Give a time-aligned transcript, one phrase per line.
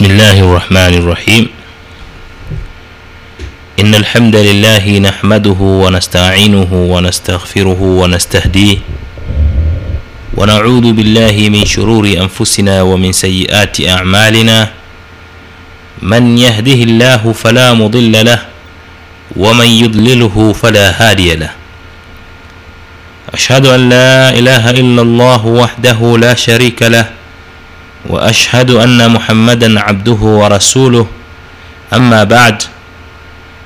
[0.00, 1.44] بسم الله الرحمن الرحيم.
[3.80, 8.78] إن الحمد لله نحمده ونستعينه ونستغفره ونستهديه
[10.40, 14.72] ونعوذ بالله من شرور أنفسنا ومن سيئات أعمالنا.
[16.00, 18.40] من يهده الله فلا مضل له
[19.36, 21.52] ومن يضلله فلا هادي له.
[23.36, 27.19] أشهد أن لا إله إلا الله وحده لا شريك له
[28.09, 31.07] واشهد ان محمدا عبده ورسوله
[31.93, 32.63] اما بعد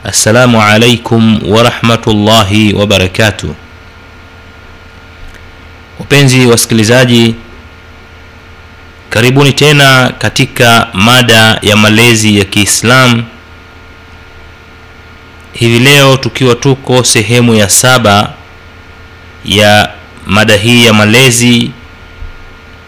[0.05, 3.53] السلام عليكم ورحمه الله وبركاته
[5.99, 7.35] wapenzi wasikilizaji
[9.09, 13.23] karibuni tena katika mada ya malezi ya kiislam
[15.53, 18.33] hivi leo tukiwa tuko sehemu ya saba
[19.45, 19.89] ya
[20.27, 21.71] mada hii ya malezi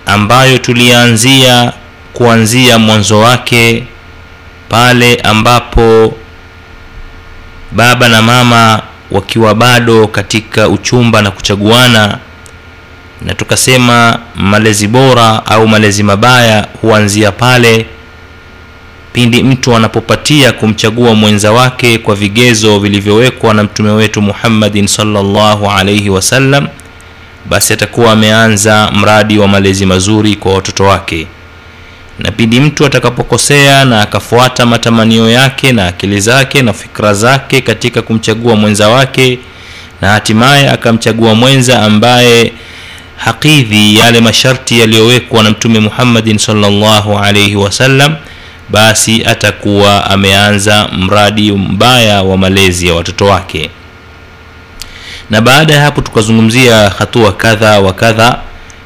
[0.06, 1.73] ambayo tulianzia
[2.12, 3.84] kuanzia mwanzo wake
[4.69, 6.14] pale ambapo
[7.72, 12.19] baba na mama wakiwa bado katika uchumba na kuchaguana
[13.22, 17.86] na tukasema malezi bora au malezi mabaya huanzia pale
[19.12, 26.11] pindi mtu anapopatia kumchagua mwenza wake kwa vigezo vilivyowekwa na mtume wetu muhammadin salllahu alaihi
[26.11, 26.69] wasallam
[27.50, 31.27] basi atakuwa ameanza mradi wa malezi mazuri kwa watoto wake.
[32.19, 38.02] Na pindi mtu atakapokosea na akafuata matamanio yake na akili zake na fikra zake katika
[38.02, 39.39] kumchagua mwenza wake
[40.00, 42.52] na hatimaye akamchagua mwenza ambaye
[43.17, 48.14] hakidhi yale masharti yaliyowekwa na mtume muhammadin salllahu alaihi wasallam
[48.69, 53.70] basi atakuwa ameanza mradi mbaya wa malezi ya watoto wake
[55.30, 58.38] na baada ya hapo tukazungumzia hatua kadha wa kadha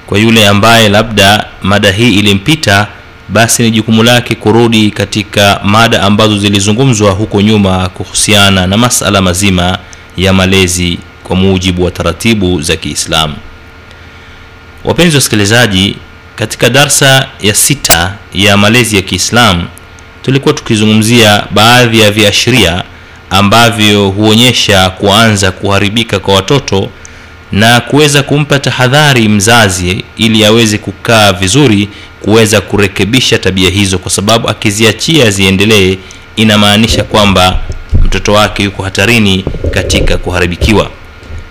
[0.06, 2.86] kwa yule ambaye labda mada hii ilimpita
[3.28, 9.78] basi ni jukumu lake kurudi katika mada ambazo zilizungumzwa huko nyuma kuhusiana na masala mazima
[10.16, 13.34] ya malezi kwa mujibu wa taratibu za kiislamu.
[14.84, 15.97] Wapenzi wasikilizaji
[16.36, 19.65] katika darsa ya sita ya malezi ya kiislamu
[20.22, 22.84] tulikuwa tukizungumzia baadhi ya viashiria
[23.30, 26.91] ambavyo huonyesha kuanza kuharibika kwa watoto
[27.52, 31.88] na kuweza kumpa tahadhari mzazi ili aweze kukaa vizuri
[32.22, 35.96] kuweza kurekebisha tabia hizo kwa sababu akiziachia ziendelee
[36.36, 37.60] inamaanisha kwamba
[38.04, 40.91] mtoto wake yuko hatarini katika kuharibikiwa.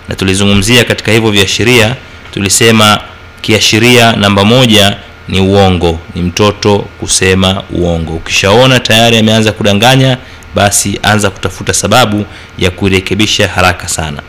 [0.08, 1.96] Na tulizungumzia katika hivyo viashiria
[2.34, 3.00] tulisema
[3.42, 4.96] kiashiria namba moja
[5.30, 8.12] ni uongo ni mtoto kusema uongo.
[8.14, 10.18] Ukishaona tayari ameanza kudanganya
[10.54, 12.24] basi anza kutafuta sababu
[12.58, 14.22] ya kuirekebisha haraka sana.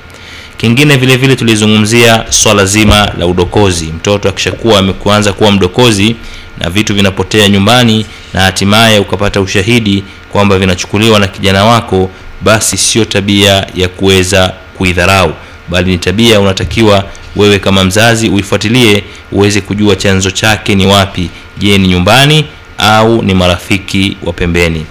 [0.58, 3.86] Kingine vile vile tulizungumzia swala zima la udokozi.
[3.86, 6.16] Mtoto akishakuwa amekuanza kuwa mdokozi
[6.60, 12.10] na vitu vinapotea nyumbani na hatimaye ukapata ushahidi kwamba vinachukuliwa na kijana wako
[12.42, 15.34] basi sio tabia ya kuweza kuidharau
[15.70, 17.04] bali ni tabia unatakiwa
[17.36, 21.30] wewe kama mzazi uifuatilie uweze kujua chanzo chake ni wapi.
[21.58, 22.46] Je ni nyumbani
[22.78, 24.86] au ni marafiki wa pembeni?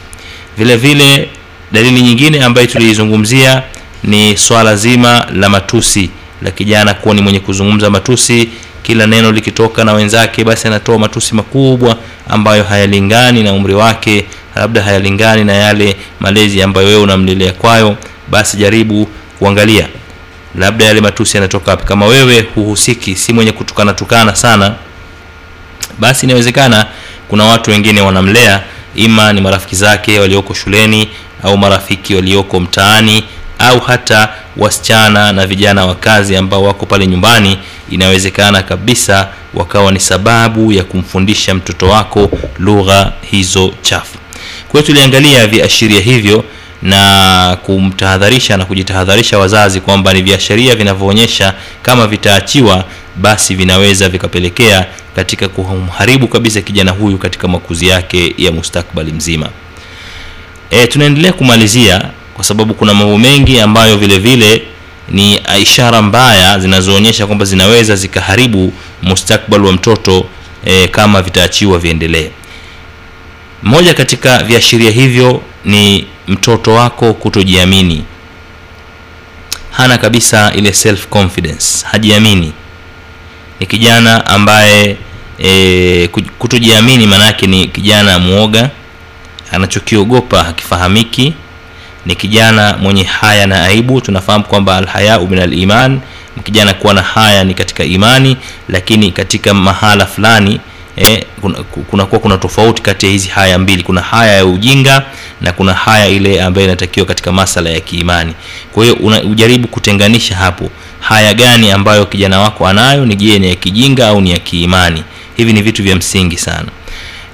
[0.58, 1.28] Vile vile
[1.72, 3.62] dalili nyingine ambayo tuliizungumzia
[4.04, 6.10] ni swala zima la matusi
[6.42, 8.48] la kijana kuwa ni mwenye kuzungumza matusi
[8.82, 11.96] kila neno likitoka na wenzake basi anatoa matusi makubwa
[12.28, 14.24] ambayo hayalingani na umri wake
[14.56, 17.96] labda hayalingani na yale malezi ambayo wewe unamlelea kwayo.
[18.30, 19.08] Basi jaribu
[19.38, 19.88] kuangalia
[20.58, 21.84] labda yale matusi yanatoka wapi?
[21.84, 24.74] Kama wewe huhusiki si mwenye kutukana tukana sana
[25.98, 26.86] basi inawezekana
[27.28, 28.62] kuna watu wengine wanamlea
[28.94, 31.08] ima ni marafiki zake walioko shuleni
[31.42, 33.24] au marafiki walioko mtaani
[33.58, 37.58] au hata wasichana na vijana wa kazi ambao wako pale nyumbani.
[37.90, 44.18] Inawezekana kabisa wakawa ni sababu ya kumfundisha mtoto wako lugha hizo chafu.
[44.68, 46.44] Kwa hiyo tuliangalia viashiria hivyo
[46.82, 52.84] na kumtahadharisha na kujitahadharisha wazazi kwamba ni viashiria vinavyoonyesha kama vitaachiwa
[53.16, 54.86] basi vinaweza vikapelekea
[55.16, 59.48] katika kumharibu kabisa kijana huyu katika makuzi yake ya mustakbali mzima.
[60.70, 62.02] E, tunaendelea kumalizia
[62.34, 64.62] kwa sababu kuna mambo mengi ambayo vile vile
[65.08, 68.72] ni ishara mbaya zinazoonyesha kwamba zinaweza zikaharibu
[69.02, 70.26] mustakbal wa mtoto
[70.64, 72.30] e, kama vitaachiwa viendelee
[73.62, 78.04] moja katika viashiria hivyo ni mtoto wako kutojiamini.
[79.70, 82.52] Hana kabisa ile self confidence hajiamini.
[83.60, 84.96] Ni kijana ambaye
[85.38, 86.08] e,
[86.38, 88.70] kutojiamini maanaake ni kijana mwoga
[89.52, 91.34] anachokiogopa hakifahamiki.
[92.06, 96.00] Ni kijana mwenye haya na aibu tunafahamu kwamba alhayau min aliman.
[96.44, 98.36] Kijana kuwa na haya ni katika imani
[98.68, 100.60] lakini katika mahala fulani
[101.00, 103.82] eh, kuna, kuna, kuna, kuna tofauti kati ya hizi haya mbili.
[103.82, 105.02] Kuna haya ya ujinga
[105.40, 108.34] na kuna haya ile ambayo inatakiwa katika masala ya kiimani.
[108.72, 108.96] Kwa hiyo
[109.30, 110.70] ujaribu kutenganisha hapo.
[111.00, 115.04] Haya gani ambayo kijana wako anayo ni je ni ya kijinga au ni ya kiimani?
[115.36, 116.68] Hivi ni vitu vya msingi sana.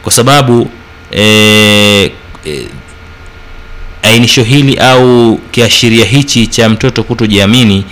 [0.03, 0.71] Kwa sababu
[1.13, 2.11] eh,
[2.45, 2.67] eh,
[4.03, 7.85] ainisho hili au kiashiria hichi cha mtoto kutojiamini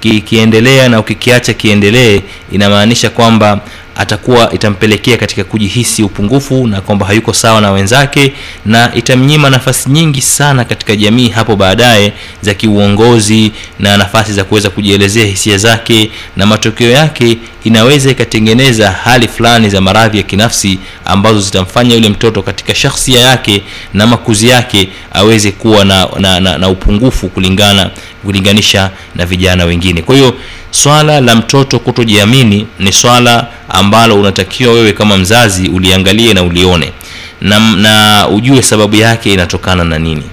[0.00, 2.20] kikiendelea na ukikiacha kiendelee
[2.52, 3.60] inamaanisha kwamba
[4.00, 8.32] atakuwa itampelekea katika kujihisi upungufu na kwamba hayuko sawa na wenzake
[8.66, 12.12] na itamnyima nafasi nyingi sana katika jamii hapo baadaye
[12.42, 19.28] za kiuongozi na nafasi za kuweza kujielezea hisia zake na matokeo yake inaweza ikatengeneza hali
[19.28, 23.62] fulani za maradhi ya kinafsi ambazo zitamfanya yule mtoto katika shakhsia yake
[23.94, 27.90] na makuzi yake aweze kuwa na, na, na, na upungufu kulingana
[28.24, 30.02] kulinganisha na vijana wengine.
[30.02, 30.34] Kwa hiyo
[30.70, 36.92] swala la mtoto kutojiamini ni swala ambalo unatakiwa wewe kama mzazi uliangalie na ulione.
[37.40, 40.24] Na, na ujue sababu yake inatokana na nini.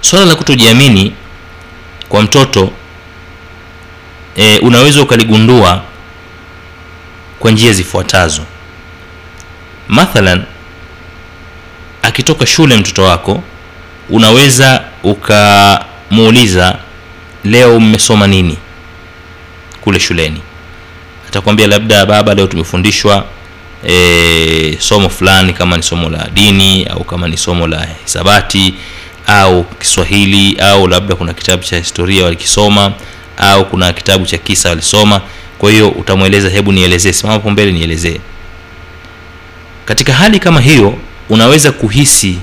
[0.00, 1.12] Swala la kutojiamini
[2.08, 2.70] kwa mtoto
[4.36, 5.82] e, unaweza ukaligundua
[7.38, 8.42] kwa njia zifuatazo.
[9.88, 10.44] Mathalan
[12.02, 13.42] akitoka shule mtoto wako
[14.10, 16.78] unaweza ukamuuliza
[17.44, 18.58] leo mmesoma nini?
[19.80, 20.40] Kule shuleni.
[21.28, 23.24] Atakwambia labda baba leo tumefundishwa
[23.88, 28.74] e, somo fulani kama ni somo la dini au kama ni somo la hisabati
[29.26, 32.92] au kiswahili au labda kuna kitabu cha historia walikisoma
[33.38, 35.20] au kuna kitabu cha kisa walisoma.
[35.58, 38.20] Kwa hiyo utamweleza hebu nielezee simama hapo mbele nielezee.
[39.84, 40.98] Katika hali kama hiyo
[41.28, 42.38] unaweza kuhisi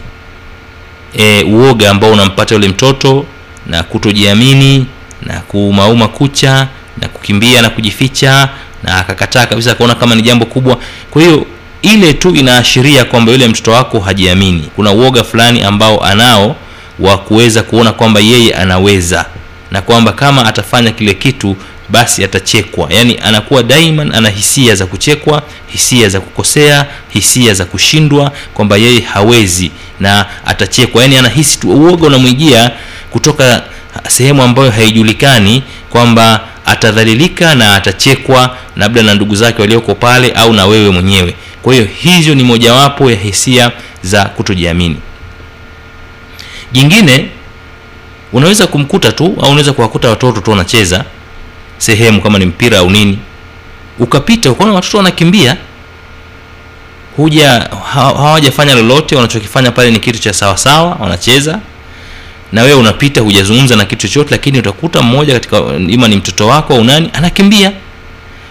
[1.18, 3.25] e, uoga ambao unampata yule mtoto
[3.66, 4.86] na kutojiamini
[5.22, 6.68] na kumauma kucha
[7.02, 8.50] na kukimbia na kujificha
[8.84, 10.78] na akakataa kabisa akaona kama ni jambo kubwa.
[11.12, 11.46] Kwa hiyo
[11.81, 14.69] ile tu inaashiria kwamba yule mtoto wako hajiamini.
[14.75, 16.56] Kuna uoga fulani ambao anao
[17.00, 19.25] wa kuweza kuona kwamba yeye anaweza
[19.72, 21.56] na kwamba kama atafanya kile kitu
[21.90, 22.88] basi atachekwa.
[22.94, 29.02] Yaani anakuwa daiman ana hisia za kuchekwa hisia za kukosea hisia za kushindwa kwamba yeye
[29.02, 31.02] hawezi na atachekwa.
[31.02, 32.72] Yaani anahisi tu uoga unamwijia
[33.12, 33.63] kutoka
[34.08, 40.66] sehemu ambayo haijulikani kwamba atadhalilika na atachekwa labda na ndugu zake walioko pale au na
[40.66, 41.36] wewe mwenyewe.
[41.62, 43.72] Kwa hiyo hizo ni mojawapo ya hisia
[44.04, 44.98] za kutojiamini.
[46.72, 47.30] Jingine
[48.34, 51.06] unaweza kumkuta tu au unaweza kuwakuta watoto tu wanacheza
[51.78, 53.19] sehemu kama ni mpira au nini.
[54.00, 55.58] Ukapita ukaona watoto wanakimbia.
[57.18, 61.60] Huja hawajafanya lolote wanachokifanya pale ni kitu cha sawasawa wanacheza
[62.51, 65.57] na wewe unapita hujazungumza na kitu chochote lakini utakuta mmoja katika
[65.88, 67.71] ima ni mtoto wako au nani anakimbia.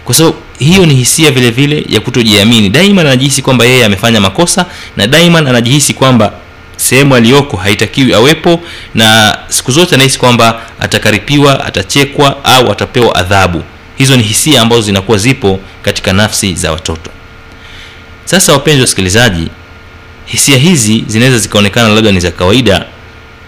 [0.04, 2.68] Kwa sababu hiyo ni hisia vile vile ya kutojiamini.
[2.68, 4.66] Daima anajihisi kwamba yeye amefanya makosa
[4.96, 6.32] na daima anajihisi kwamba
[6.76, 8.60] sehemu aliyoko haitakiwi awepo
[8.94, 13.62] na siku zote anahisi kwamba atakaripiwa atachekwa au atapewa adhabu.
[13.96, 17.10] Hizo ni hisia ambazo zinakuwa zipo katika nafsi za watoto.
[18.24, 19.48] Sasa wapenzi wasikilizaji
[20.26, 22.84] hisia hizi zinaweza zikaonekana labda ni za kawaida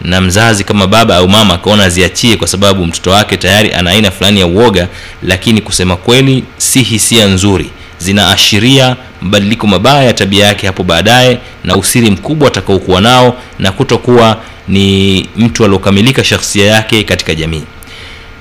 [0.05, 4.11] na mzazi kama baba au mama akaona aziachie kwa sababu mtoto wake tayari ana aina
[4.11, 4.89] fulani ya uoga
[5.23, 7.71] lakini kusema kweli si hisia nzuri.
[7.99, 14.41] Zinaashiria mabadiliko mabaya ya tabia yake hapo baadaye na usiri mkubwa atakaokuwa nao na kutokuwa
[14.69, 17.63] ni mtu aliokamilika shakhsia yake katika jamii.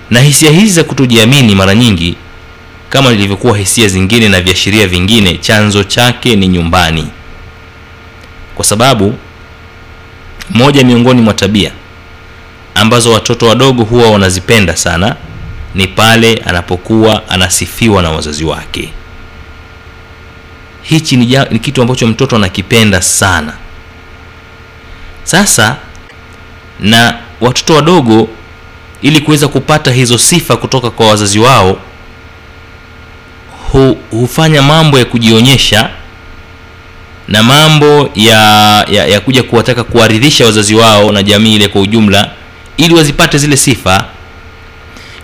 [0.09, 2.15] Na hisia hizi za kutojiamini mara nyingi
[2.89, 7.07] kama ilivyokuwa hisia zingine na viashiria vingine chanzo chake ni nyumbani.
[8.55, 9.15] Kwa sababu
[10.53, 11.71] moja miongoni mwa tabia
[12.75, 15.15] ambazo watoto wadogo huwa wanazipenda sana
[15.75, 18.93] ni pale anapokuwa anasifiwa na wazazi wake.
[20.81, 23.53] Hichi ni, ja, ni kitu ambacho mtoto anakipenda sana.
[25.23, 25.75] Sasa
[26.79, 28.29] na watoto wadogo
[29.01, 31.77] ili kuweza kupata hizo sifa kutoka kwa wazazi wao
[33.71, 35.89] hu, hufanya mambo ya kujionyesha
[37.31, 38.39] na mambo ya,
[38.91, 42.31] ya, ya kuja kuwataka kuwaridhisha wazazi wao na jamii ile kwa ujumla
[42.77, 44.05] ili wazipate zile sifa.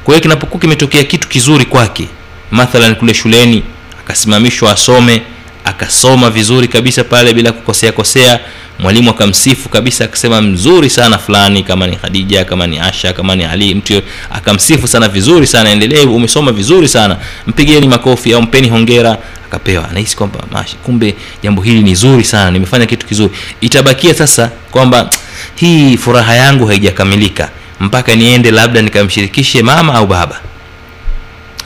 [0.04, 2.08] Kwa hiyo kinapokuwa kimetokea kitu kizuri kwake
[2.52, 3.64] mathalan kule shuleni
[4.00, 5.22] akasimamishwa asome
[5.68, 8.40] akasoma vizuri kabisa pale bila kukosea kosea.
[8.80, 13.46] Mwalimu akamsifu kabisa akasema mzuri sana fulani kama ni khadija kama ni asha kama ni
[13.46, 13.76] ali.
[13.76, 17.18] Mtu akamsifu sana vizuri sana endelee umesoma vizuri sana.
[17.48, 19.18] Mpigeni makofi au mpeni hongera.
[19.48, 19.90] Akapewa.
[19.90, 20.40] Anahisi kwamba
[20.84, 23.34] kumbe jambo hili ni zuri sana nimefanya kitu kizuri.
[23.62, 25.10] Itabakia sasa kwamba
[25.56, 30.40] hii furaha yangu haijakamilika mpaka niende labda nikamshirikishe mama au baba.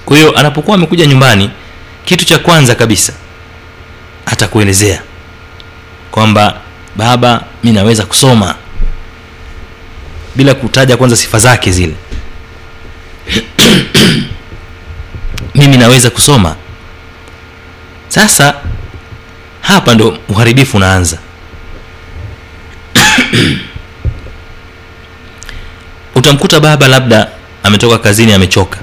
[0.06, 1.50] Kwa hiyo anapokuwa amekuja nyumbani
[2.06, 3.14] kitu cha kwanza kabisa
[4.26, 5.02] atakuelezea
[6.12, 6.62] kwamba
[6.96, 8.56] baba mi naweza kusoma
[10.36, 11.96] bila kutaja kwanza sifa zake zile.
[15.56, 16.56] Mimi naweza kusoma.
[18.08, 18.54] Sasa
[19.62, 21.18] hapa ndo uharibifu unaanza.
[26.16, 27.28] Utamkuta baba labda
[27.64, 28.78] ametoka kazini amechoka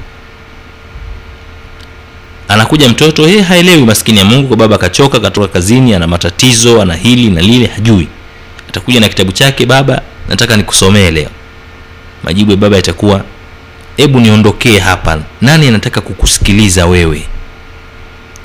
[2.49, 6.95] anakuja mtoto hey, haelewi maskini ya mungu kwa baba akachoka katoka kazini ana matatizo ana
[6.95, 8.09] hili na lile hajui.
[8.69, 11.29] Atakuja na kitabu chake baba nataka nikusomee leo.
[12.25, 13.25] Majibu ya baba yatakuwa
[13.97, 17.27] hebu niondokee hapa nani anataka kukusikiliza wewe?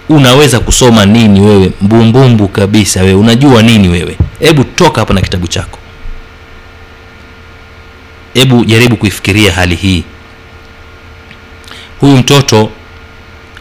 [0.09, 1.71] Unaweza kusoma nini wewe?
[1.81, 4.17] Mbumbumbu kabisa wewe unajua nini wewe?
[4.39, 5.79] Hebu toka hapa na kitabu chako.
[8.33, 10.03] Hebu jaribu kuifikiria hali hii.
[11.99, 12.69] Huyu mtoto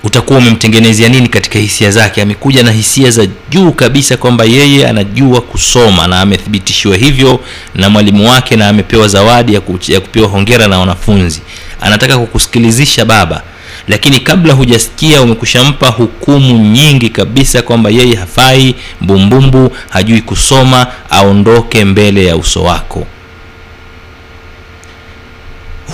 [0.05, 2.23] utakuwa umemtengenezea nini katika hisia zake.
[2.23, 7.41] Amekuja na hisia za juu kabisa kwamba yeye anajua kusoma na amethibitishiwa hivyo
[7.75, 11.41] na mwalimu wake na amepewa zawadi ya, ku, ya kupewa hongera na wanafunzi.
[11.81, 13.43] Anataka kukusikilizisha baba
[13.89, 22.25] lakini kabla hujasikia umekushampa hukumu nyingi kabisa kwamba yeye hafai mbumbumbu hajui kusoma aondoke mbele
[22.27, 23.07] ya uso wako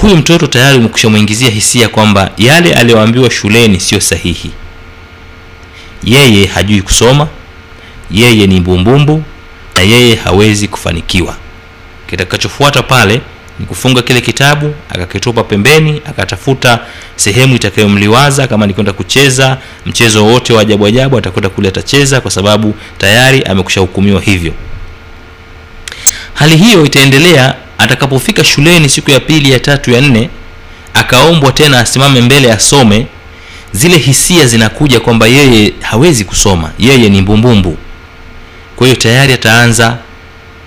[0.01, 4.51] huyu mtoto tayari umekushamwingizia hisia kwamba yale aliyoambiwa shuleni sio sahihi.
[6.05, 7.29] Yeye hajui kusoma
[8.11, 9.23] yeye ni mbumbumbu
[9.77, 11.37] na yeye hawezi kufanikiwa.
[12.11, 13.21] Kitakachofuata pale
[13.59, 16.81] ni kufunga kile kitabu akakitupa pembeni akatafuta
[17.17, 18.47] sehemu itakayomliwaza.
[18.47, 23.43] Kama ni kwenda kucheza mchezo wowote wa ajabu ajabu atakwenda kule atacheza kwa sababu tayari
[23.43, 24.53] amekushahukumiwa hivyo.
[26.35, 30.31] Hali hiyo itaendelea atakapofika shuleni siku ya pili ya tatu ya nne
[30.95, 33.07] akaombwa tena asimame mbele asome
[33.73, 37.77] zile hisia zinakuja kwamba yeye hawezi kusoma yeye ni mbumbumbu.
[38.77, 39.99] Kwa hiyo tayari ataanza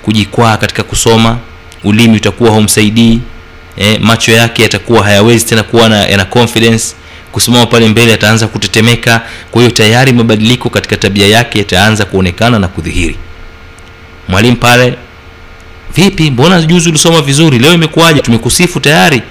[0.01, 1.37] kujikwaa katika kusoma
[1.83, 3.19] ulimi utakuwa haumsaidii
[3.77, 6.85] e, macho yake yatakuwa hayawezi tena kuwa na, yana confidence
[7.31, 9.21] kusimama pale mbele ataanza kutetemeka.
[9.51, 13.15] Kwa hiyo tayari mabadiliko katika tabia yake yataanza kuonekana na kudhihiri.
[14.27, 14.97] Mwalimu pale
[15.95, 16.31] vipi?
[16.31, 17.59] Mbona juzi ulisoma vizuri?
[17.59, 18.19] Leo imekuwaje?
[18.21, 19.21] Tumekusifu tayari?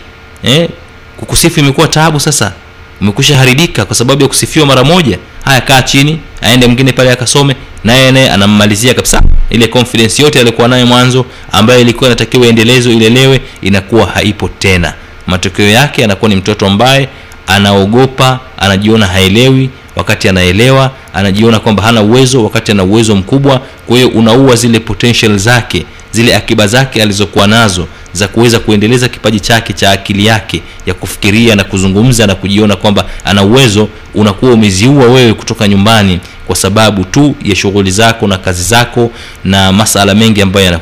[0.43, 0.69] Eh?
[1.17, 2.53] kukusifu imekuwa taabu sasa.
[3.01, 5.19] Umekusha haribika kwa sababu ya kusifiwa mara moja.
[5.45, 10.69] Haya kaa chini aende mwingine pale akasome naye naye anammalizia kabisa ile confidence yote aliyokuwa
[10.69, 14.95] nayo mwanzo ambayo ilikuwa inatakiwa iendelezwe ilelewe inakuwa haipo tena.
[15.27, 17.09] Matokeo yake anakuwa ni mtoto ambaye
[17.47, 23.61] anaogopa anajiona haelewi wakati anaelewa anajiona kwamba hana uwezo wakati ana uwezo mkubwa.
[23.87, 29.41] Kwa hiyo unaua zile potential zake zile akiba zake alizokuwa nazo za kuweza kuendeleza kipaji
[29.41, 35.05] chake cha akili yake ya kufikiria na kuzungumza na kujiona kwamba ana uwezo unakuwa umeziua
[35.07, 39.11] wewe kutoka nyumbani kwa sababu tu ya shughuli zako na kazi zako
[39.45, 40.81] na masala mengi ambayo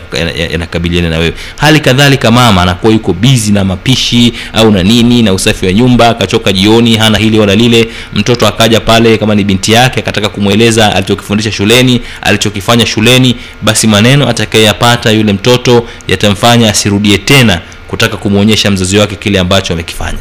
[0.50, 1.34] yanakabiliana na wewe.
[1.56, 6.08] Hali kadhalika mama anakuwa yuko bizi na mapishi au na nini na usafi wa nyumba
[6.08, 7.88] akachoka jioni hana hili wala lile.
[8.14, 14.28] Mtoto akaja pale kama ni binti yake akataka kumweleza alichokifundisha shuleni alichokifanya shuleni basi maneno
[14.28, 20.18] atakayeyapata yule mtoto yatamfanya asirudie tena kutaka kumwonyesha mzazi wake kile ambacho amekifanya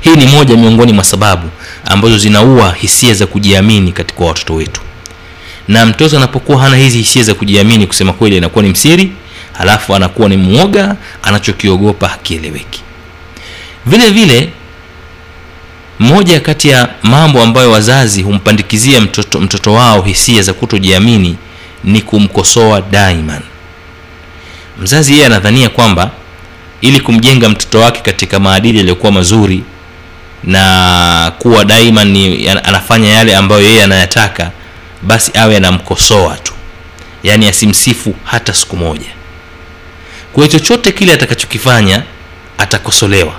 [0.00, 1.48] hii ni moja miongoni mwa sababu
[1.84, 4.80] ambazo zinaua hisia za kujiamini katika watoto wetu.
[5.68, 9.12] Na mtoto anapokuwa hana hizi hisia za kujiamini kusema kweli anakuwa ni msiri
[9.52, 12.82] halafu anakuwa ni mwoga anachokiogopa hakieleweki.
[13.86, 14.48] Vile vile
[15.98, 21.36] moja kati ya mambo ambayo wazazi humpandikizia mtoto, mtoto wao hisia za kutojiamini
[21.84, 23.42] ni kumkosoa daiman
[24.82, 26.10] mzazi yeye anadhania kwamba
[26.80, 29.62] ili kumjenga mtoto wake katika maadili yaliyokuwa mazuri
[30.44, 34.50] na kuwa daima ni anafanya yale ambayo yeye anayataka
[35.02, 36.52] basi awe anamkosoa tu.
[37.22, 39.08] Yaani asimsifu hata siku moja.
[40.32, 42.02] Kwa chochote kile atakachokifanya
[42.58, 43.32] atakosolewa.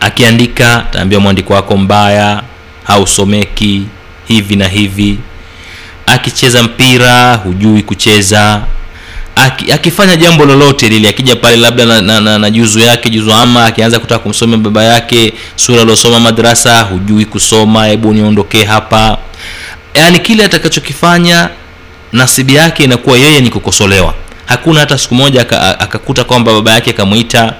[0.00, 2.42] Akiandika ataambiwa mwandiko wako mbaya
[2.84, 3.82] hausomeki
[4.28, 5.18] hivi na hivi.
[6.06, 8.62] Akicheza mpira hujui kucheza
[9.72, 13.64] akifanya jambo lolote lile akija pale labda na, na, na, na juzu yake juzu ama
[13.66, 19.18] akianza kutaka kumsomea baba yake sura aliosoma madrasa hujui kusoma hebu niondokee hapa.
[19.94, 21.48] Yaani kile atakachokifanya
[22.12, 24.14] nasibi yake inakuwa yeye ni kukosolewa.
[24.46, 25.40] Hakuna hata siku moja
[25.80, 27.54] akakuta kwamba baba yake akamwita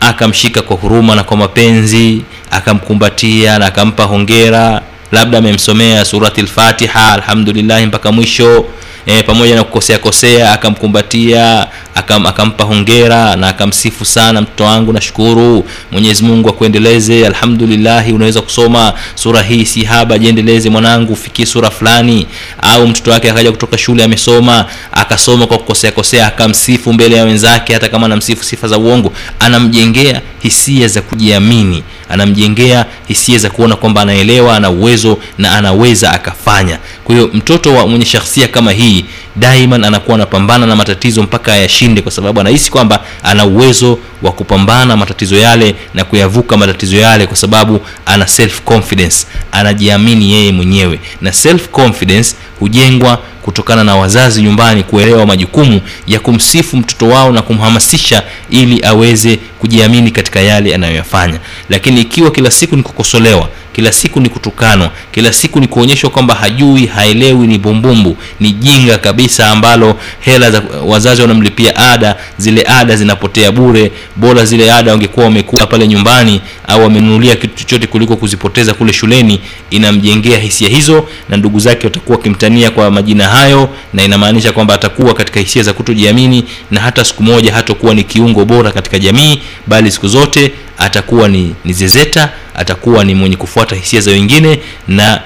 [0.00, 7.86] akamshika kwa huruma na kwa mapenzi akamkumbatia na akampa hongera labda amemsomea surati lfatiha alhamdulillahi
[7.86, 8.64] mpaka mwisho
[9.08, 11.66] e, pamoja na kukosea kosea akamkumbatia
[11.98, 15.64] akam, akampa hongera na akamsifu sana mtoto wangu nashukuru.
[15.92, 17.26] Mwenyezi mungu akuendeleze.
[17.26, 22.26] Alhamdulillahi unaweza kusoma sura hii si haba jiendeleze mwanangu ufikie sura fulani.
[22.62, 27.72] Au mtoto wake akaja kutoka shule amesoma akasoma kwa kukosea kosea akamsifu mbele ya wenzake
[27.74, 29.12] hata kama anamsifu sifa za uongo.
[29.40, 36.78] Anamjengea hisia za kujiamini anamjengea hisia za kuona kwamba anaelewa ana uwezo na anaweza akafanya.
[37.04, 39.04] Kwa hiyo mtoto wa mwenye shakhsia kama hii
[39.36, 41.56] daiman anakuwa anapambana na matatizo mpaka
[41.88, 47.26] ayashinde kwa sababu anahisi kwamba ana uwezo wa kupambana matatizo yale na kuyavuka matatizo yale
[47.26, 50.98] kwa sababu ana self confidence anajiamini yeye mwenyewe.
[51.20, 57.42] Na self confidence hujengwa kutokana na wazazi nyumbani kuelewa majukumu ya kumsifu mtoto wao na
[57.42, 61.38] kumhamasisha ili aweze kujiamini katika yale anayoyafanya.
[61.68, 66.34] Lakini ikiwa kila siku ni kukosolewa kila siku ni kutukanwa kila siku ni kuonyeshwa kwamba
[66.34, 68.16] hajui haelewi ni bumbumbu.
[68.40, 73.92] Ni jinga kabisa ambalo hela za wazazi wanamlipia ada zile ada zinapotea bure.
[74.16, 79.40] Bora zile ada wangekuwa wamekula pale nyumbani au amenunulia kitu chochote kuliko kuzipoteza kule shuleni
[79.70, 85.14] inamjengea hisia hizo na ndugu zake watakuwa wakimtania kwa majina hayo na inamaanisha kwamba atakuwa
[85.14, 89.90] katika hisia za kutojiamini na hata siku moja hatakuwa ni kiungo bora katika jamii bali
[89.90, 94.58] siku zote atakuwa ni, ni zezeta atakuwa ni mwenye kufuata hisia za wengine
[94.88, 95.20] na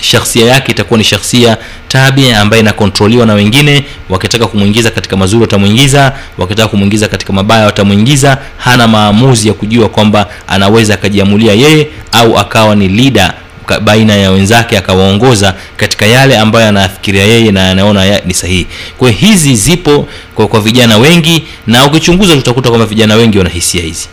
[0.00, 1.56] shakhsia yake itakuwa ni shakhsia
[1.88, 3.84] tabia ambaye inakontroliwa na wengine.
[4.08, 8.38] Wakitaka kumwingiza katika mazuri watamwingiza wakitaka kumwingiza katika mabaya watamwingiza.
[8.58, 13.34] Hana maamuzi ya kujua kwamba anaweza akajiamulia yeye au akawa ni lida
[13.80, 18.66] baina ya wenzake akawaongoza katika yale ambayo anafikiria yeye na anaona ni sahihi.
[18.98, 23.82] Kwa hizi zipo kwa, kwa vijana wengi na ukichunguza tutakuta kwamba vijana wengi wana hisia
[23.82, 24.08] hizi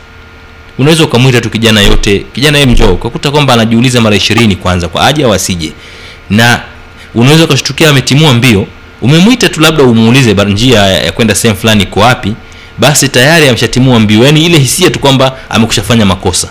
[0.77, 2.25] unaweza ukamwita tu kijana yote.
[2.33, 5.71] Kijana yeye mjoo ukakuta kwamba anajiuliza mara ishirini kwanza kwa aje au asije.
[6.29, 6.61] Na
[7.15, 8.67] unaweza ukashtukia ametimua mbio.
[9.01, 12.33] Umemwita tu labda umuulize njia ya, kwenda sehemu fulani iko wapi.
[12.77, 14.23] Basi tayari ameshatimua mbio.
[14.25, 16.49] Yaani ile hisia tu kwamba amekushafanya makosa.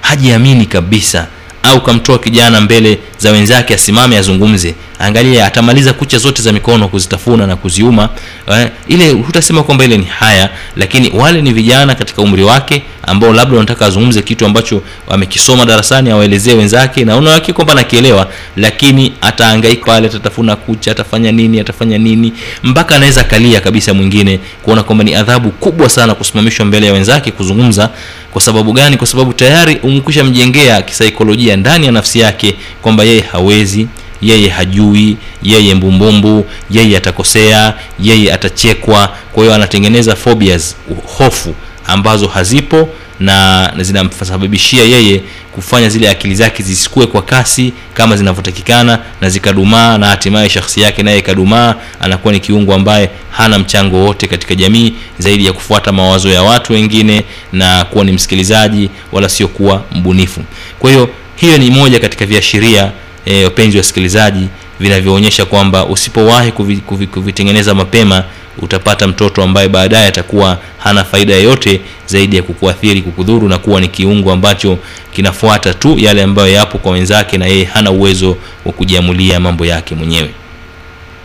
[0.00, 1.26] Hajiamini kabisa.
[1.62, 7.46] Au kamtoa kijana mbele za wenzake asimame azungumze angalia atamaliza kucha zote za mikono kuzitafuna
[7.46, 8.08] na kuziuma
[8.52, 13.32] eh, ile hutasema kwamba ile ni haya lakini wale ni vijana katika umri wake ambao
[13.32, 19.84] labda wanataka azungumze kitu ambacho amekisoma darasani awaelezee wenzake na unawakia kwamba nakielewa lakini ataangaika
[19.86, 22.32] pale atatafuna kucha atafanya nini atafanya nini
[22.62, 27.30] mpaka anaweza kalia kabisa mwingine kuona kwamba ni adhabu kubwa sana kusimamishwa mbele ya wenzake
[27.30, 27.90] kuzungumza.
[28.32, 28.96] Kwa sababu gani?
[28.96, 33.86] Kwa sababu tayari umekwisha mjengea kisaikolojia ndani ya nafsi yake kwamba yeye hawezi
[34.22, 39.08] yeye hajui yeye mbumbumbu yeye atakosea yeye atachekwa.
[39.32, 40.76] Kwa hiyo anatengeneza phobias
[41.18, 41.54] hofu
[41.86, 42.88] ambazo hazipo
[43.20, 45.20] na zinamsababishia yeye
[45.54, 51.02] kufanya zile akili zake zisikue kwa kasi kama zinavyotakikana na zikadumaa na hatimaye shakhsi yake
[51.02, 56.28] naye ikadumaa anakuwa ni kiungo ambaye hana mchango wote katika jamii zaidi ya kufuata mawazo
[56.30, 60.40] ya watu wengine na kuwa ni msikilizaji wala sio kuwa mbunifu.
[60.78, 62.92] Kwa hiyo hiyo ni moja katika viashiria
[63.26, 64.48] e, wa wasikilizaji
[64.80, 68.24] vinavyoonyesha kwamba usipowahi kuvi, kuvi, kuvitengeneza mapema
[68.58, 73.88] utapata mtoto ambaye baadaye atakuwa hana faida yoyote zaidi ya kukuathiri kukudhuru na kuwa ni
[73.88, 74.78] kiungo ambacho
[75.12, 79.94] kinafuata tu yale ambayo yapo kwa wenzake na yeye hana uwezo wa kujiamulia mambo yake
[79.94, 80.30] mwenyewe.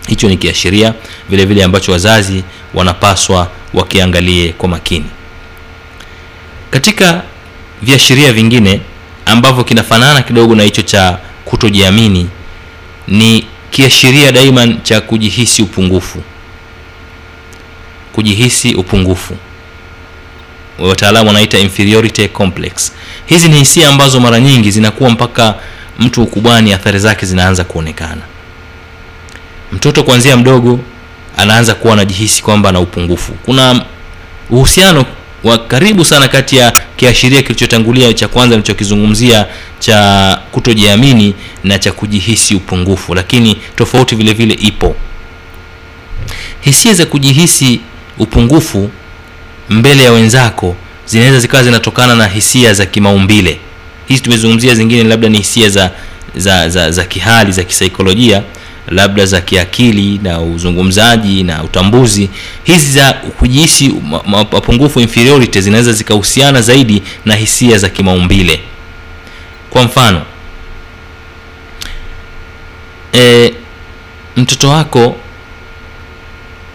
[0.08, 0.94] Hicho ni kiashiria
[1.30, 5.06] vile vile ambacho wazazi wanapaswa wakiangalie kwa makini.
[6.72, 7.22] Katika
[7.82, 8.82] viashiria vingine
[9.26, 12.30] ambavyo kinafanana kidogo na hicho cha kutojiamini
[13.08, 16.22] ni kiashiria daima cha kujihisi upungufu.
[18.14, 19.38] Kujihisi upungufu.
[20.80, 22.92] Wataalamu wanaita inferiority complex.
[23.26, 25.56] Hizi ni hisia ambazo mara nyingi zinakuwa mpaka
[26.00, 28.22] mtu ukubwani athari zake zinaanza kuonekana.
[29.72, 30.80] Mtoto kuanzia mdogo
[31.38, 33.32] anaanza kuwa anajihisi kwamba ana upungufu.
[33.34, 33.86] Kuna
[34.50, 35.06] uhusiano
[35.44, 39.46] wa karibu sana kati ya kiashiria kilichotangulia cha kwanza nilichokizungumzia
[39.80, 41.34] cha kutojiamini
[41.64, 43.16] na cha kujihisi upungufu.
[43.16, 44.96] Lakini tofauti vile vile ipo.
[46.62, 47.80] Hisia za kujihisi
[48.20, 48.90] upungufu
[49.70, 53.60] mbele ya wenzako zinaweza zikawa zinatokana na hisia za kimaumbile.
[54.08, 55.92] Hizi tumezungumzia zingine labda ni hisia za
[56.36, 58.44] za, za, za kihali za kisaikolojia
[58.88, 62.30] labda za kiakili na uzungumzaji na utambuzi
[62.64, 63.96] hizi za kujihisi
[64.52, 68.60] mapungufu inferiority zinaweza zikahusiana zaidi na hisia za kimaumbile.
[69.70, 70.22] Kwa mfano
[73.14, 73.54] e,
[74.38, 75.16] mtoto wako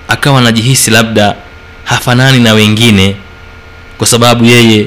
[0.08, 1.36] akawa anajihisi labda
[1.84, 3.16] hafanani na wengine
[3.98, 4.86] kwa sababu yeye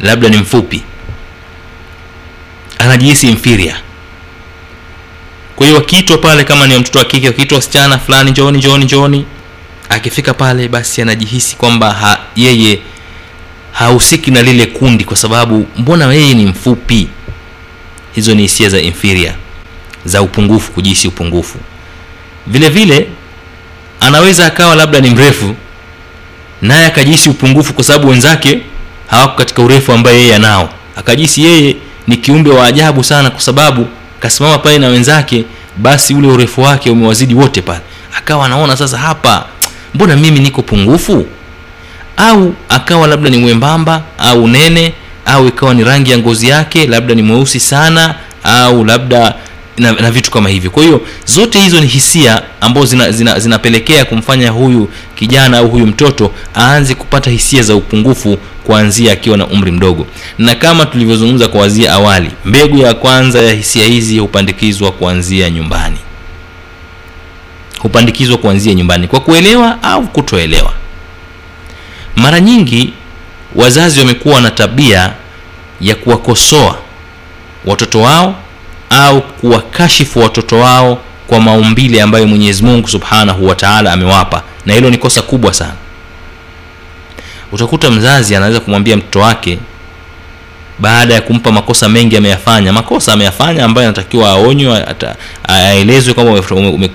[0.00, 0.82] labda ni mfupi
[2.78, 3.74] anajihisi inferior
[5.56, 9.24] kwa hiyo wakiitwa pale kama ni mtoto wa kike wakiitwa wasichana fulani njoni njoni njoni
[9.88, 12.78] akifika pale basi anajihisi kwamba ha, yeye
[13.72, 17.08] hahusiki na lile kundi kwa sababu mbona yeye ni mfupi?
[18.14, 19.32] Hizo ni hisia za inferior
[20.04, 21.58] za upungufu kujihisi upungufu.
[22.46, 23.08] Vile vile
[24.00, 25.54] anaweza akawa labda ni mrefu
[26.62, 28.60] naye akajihisi upungufu kwa sababu wenzake
[29.06, 30.68] hawako katika urefu ambaye yeye anao.
[30.96, 33.86] Akajihisi yeye ni kiumbe wa ajabu sana kwa sababu
[34.20, 35.44] kasimama pale na wenzake
[35.76, 37.80] basi ule urefu wake umewazidi wote pale.
[38.18, 39.46] Akawa anaona sasa hapa
[39.94, 41.26] mbona mimi niko pungufu?
[42.16, 44.92] Au akawa labda ni mwembamba au nene
[45.26, 49.34] au ikawa ni rangi ya ngozi yake labda ni mweusi sana au labda
[49.78, 50.70] na, na vitu kama hivyo.
[50.70, 55.86] Kwa hiyo zote hizo ni hisia ambazo zina, zina, zinapelekea kumfanya huyu kijana au huyu
[55.86, 60.06] mtoto aanze kupata hisia za upungufu kuanzia akiwa na umri mdogo.
[60.38, 65.96] Na kama tulivyozungumza kwa wazia awali mbegu ya kwanza ya hisia hizi hupandikizwa kuanzia nyumbani.
[67.78, 70.72] Hupandikizwa kuanzia nyumbani kwa kuelewa au kutoelewa.
[72.16, 72.92] Mara nyingi
[73.54, 75.12] wazazi wamekuwa na tabia
[75.80, 76.78] ya kuwakosoa
[77.64, 78.34] watoto wao
[78.90, 84.42] au kuwakashifu watoto wao kwa maumbile ambayo mwenyezi mungu subhanahu wataala amewapa.
[84.66, 85.74] Na hilo ni kosa kubwa sana.
[87.52, 89.58] Utakuta mzazi anaweza kumwambia mtoto wake
[90.78, 92.72] baada ya kumpa makosa mengi ameyafanya.
[92.72, 94.84] Makosa ameyafanya ambayo anatakiwa aonywe
[95.48, 96.42] aelezwe kwamba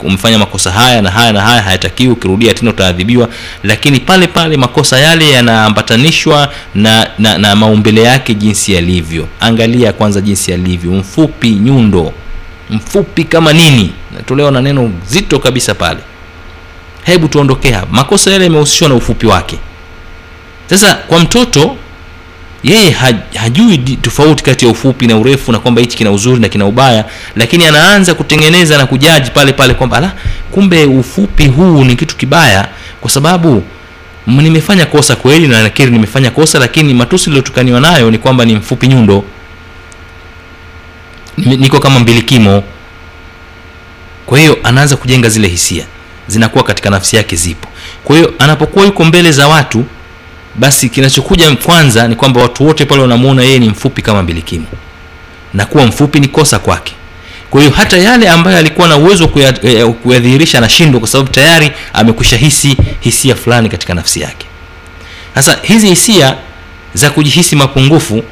[0.04, 3.30] umefanya makosa haya na haya na haya hayatakiwi ukirudia tena utaadhibiwa.
[3.64, 9.28] Lakini pale pale makosa yale yanaambatanishwa na, na, na maumbile yake jinsi yalivyo.
[9.40, 10.92] Angalia kwanza jinsi yalivyo.
[10.92, 12.14] Mfupi nyundo.
[12.70, 13.92] Mfupi kama nini?
[14.16, 16.00] Natolewa na neno zito kabisa pale.
[17.04, 19.58] Hebu tuondokee makosa yale yamehusishwa na ufupi wake.
[20.70, 21.76] Sasa kwa mtoto
[22.64, 22.92] yeye
[23.36, 27.06] hajui tofauti kati ya ufupi na urefu na kwamba hichi kina uzuri na kina ubaya
[27.36, 30.14] lakini anaanza kutengeneza na kujaji pale pale kwamba ala
[30.52, 32.68] kumbe ufupi huu ni kitu kibaya
[33.02, 33.64] kwa sababu
[34.28, 38.88] nimefanya kosa kweli na nakiri nimefanya kosa lakini matusi iliyotukaniwa nayo ni kwamba ni mfupi
[38.88, 39.24] nyundo.
[41.38, 42.64] Niko kama mbilikimo
[44.26, 45.86] kwa hiyo anaanza kujenga zile hisia
[46.28, 47.68] zinakuwa katika nafsi yake zipo.
[48.04, 49.86] Kwa hiyo anapokuwa yuko mbele za watu
[50.56, 54.66] basi kinachokuja kwanza ni kwamba watu wote pale wanamuona yeye ni mfupi kama mbilikimu
[55.54, 56.94] na kuwa mfupi ni kosa kwake.
[57.50, 62.38] Kwa hiyo hata yale ambayo alikuwa na uwezo wa kuyadhihirisha anashindwa kwa sababu tayari amekwisha
[62.38, 64.46] hisi hisia fulani katika nafsi yake.
[65.36, 66.36] Sasa hizi hisia
[66.94, 68.24] za kujihisi mapungufu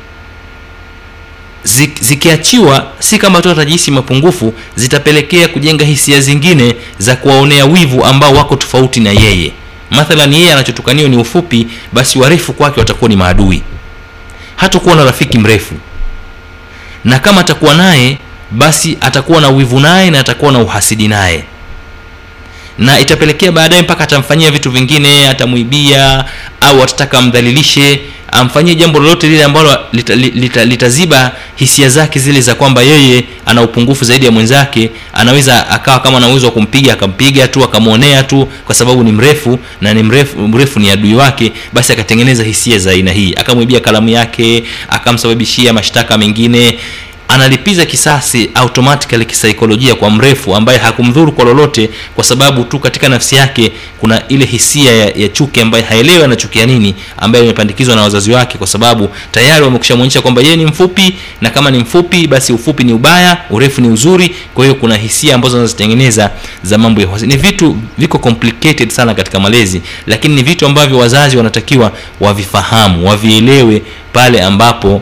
[2.02, 8.56] zikiachiwa si kama tu atajihisi mapungufu zitapelekea kujenga hisia zingine za kuwaonea wivu ambao wako
[8.56, 9.52] tofauti na yeye
[9.92, 13.64] mathalan yeye anachotukaniwa ni ufupi basi warefu kwake watakuwa ni maadui.
[14.56, 15.76] Hatakuwa na rafiki mrefu.
[17.04, 18.18] Na kama atakuwa naye
[18.52, 21.44] basi atakuwa na wivu naye na atakuwa na uhasidi naye.
[22.78, 26.26] Na itapelekea baadaye mpaka atamfanyia vitu vingine atamwibia
[26.62, 32.56] au atataka amdhalilishe amfanyie jambo lolote lile ambalo litaziba lita, lita, hisia zake zile za
[32.56, 37.48] kwamba yeye ana upungufu zaidi ya mwenzake anaweza akawa kama ana uwezo wa kumpiga akampiga
[37.48, 41.94] tu akamwonea tu kwa sababu ni mrefu na ni mrefu, mrefu ni adui wake basi
[41.94, 46.78] akatengeneza hisia za aina hii akamwibia kalamu yake akamsababishia mashtaka mengine
[47.30, 53.36] analipiza kisasi automatically kisaikolojia kwa mrefu ambaye hakumdhuru kwa lolote kwa sababu tu katika nafsi
[53.36, 58.32] yake kuna ile hisia ya, ya chuki ambaye haelewi anachukia nini ambaye imepandikizwa na wazazi
[58.32, 62.84] wake kwa sababu tayari wamekushamwonyesha kwamba yeye ni mfupi na kama ni mfupi basi ufupi
[62.84, 64.36] ni ubaya urefu ni uzuri.
[64.54, 66.32] Kwa hiyo kuna hisia ambazo anazitengeneza
[66.64, 71.38] za mambo ya ni vitu viko complicated sana katika malezi lakini ni vitu ambavyo wazazi
[71.38, 73.82] wanatakiwa wavifahamu wavielewe
[74.14, 75.02] pale ambapo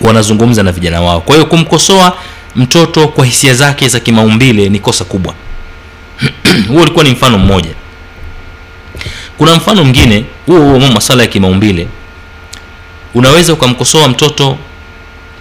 [0.00, 1.20] wanazungumza na vijana wao.
[1.20, 2.16] Kwa hiyo kumkosoa
[2.56, 5.34] mtoto kwa hisia zake za kimaumbile ni kosa kubwa.
[6.68, 7.70] Huo ulikuwa ni mfano mmoja.
[9.38, 11.88] Kuna mfano mwingine huo huo masala ya kimaumbile.
[13.14, 14.58] Unaweza ukamkosoa mtoto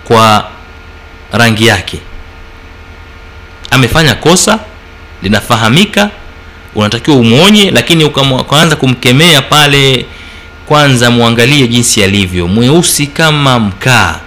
[0.03, 0.47] kwa
[1.31, 1.99] rangi yake.
[3.71, 4.59] Amefanya kosa
[5.23, 6.09] linafahamika
[6.75, 10.05] unatakiwa umwonye lakini ukaanza kumkemea pale
[10.65, 14.19] kwanza mwangalie jinsi alivyo mweusi kama mkaa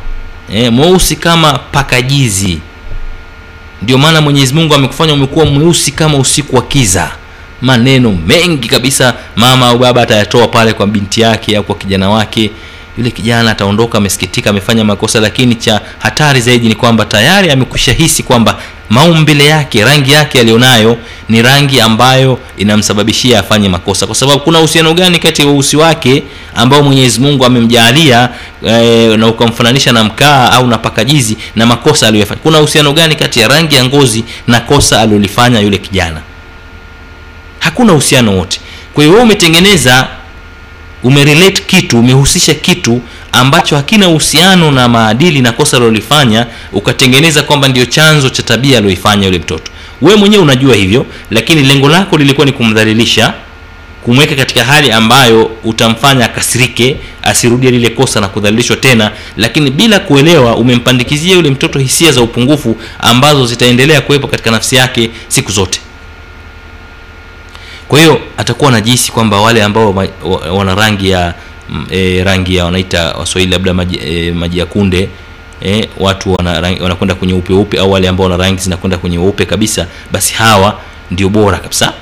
[0.52, 2.58] e, mweusi kama pakajizi.
[3.82, 7.10] Ndio maana mwenyezi mungu amekufanya umekuwa mweusi kama usiku wa kiza.
[7.62, 12.50] Maneno mengi kabisa mama au baba atayatoa pale kwa binti yake au kwa kijana wake
[12.98, 18.22] yule kijana ataondoka amesikitika amefanya makosa lakini cha hatari zaidi ni kwamba tayari amekwisha hisi
[18.22, 18.58] kwamba
[18.90, 20.96] maumbile yake rangi yake aliyonayo
[21.28, 24.06] ni rangi ambayo inamsababishia afanye makosa.
[24.06, 26.22] Kwa sababu kuna uhusiano gani kati ya weusi wake
[26.54, 28.28] ambao mwenyezi mungu amemjaalia
[28.66, 32.40] e, na ukamfananisha na mkaa au na pakajizi na makosa aliyoyafanya?
[32.42, 36.20] Kuna uhusiano gani kati ya rangi ya ngozi na kosa alilolifanya yule kijana?
[37.58, 38.60] Hakuna uhusiano wote.
[38.94, 40.08] Kwa hiyo umetengeneza
[41.02, 43.00] umerelate kitu umehusisha kitu
[43.32, 49.26] ambacho hakina uhusiano na maadili na kosa alilolifanya ukatengeneza kwamba ndio chanzo cha tabia aliyoifanya
[49.26, 49.72] yule mtoto.
[50.02, 53.34] Wewe mwenyewe unajua hivyo lakini lengo lako lilikuwa ni kumdhalilisha
[54.04, 60.56] kumweka katika hali ambayo utamfanya akasirike asirudie lile kosa na kudhalilishwa tena lakini bila kuelewa
[60.56, 65.80] umempandikizia yule mtoto hisia za upungufu ambazo zitaendelea kuwepo katika nafsi yake siku zote
[67.88, 69.94] kwa hiyo atakuwa anajihisi kwamba wale ambao
[70.52, 71.34] wana rangi ya
[71.68, 75.08] mm, e, rangi ya wanaita waswahili labda maji, e, ya kunde
[75.62, 79.44] e, watu wana wanakwenda kwenye upe upe au wale ambao wana rangi zinakwenda kwenye upe
[79.44, 81.92] kabisa basi hawa ndio bora kabisa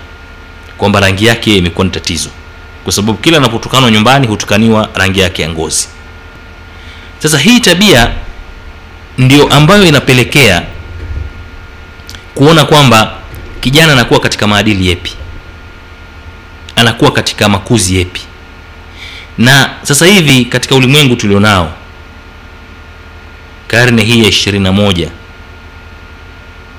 [0.79, 2.29] kwamba rangi yake imekuwa ni tatizo.
[2.85, 5.89] Kwa sababu kila anapotukanwa nyumbani hutukaniwa rangi yake ya ngozi.
[7.19, 8.11] Sasa hii tabia
[9.19, 10.63] ndio ambayo inapelekea
[12.35, 13.13] kuona kwamba
[13.61, 15.13] kijana anakuwa katika maadili yepi
[16.77, 18.21] anakuwa katika makuzi yepi.
[19.39, 21.73] Na sasa hivi katika ulimwengu tulionao
[23.69, 25.11] karne hii ya ishirini na moja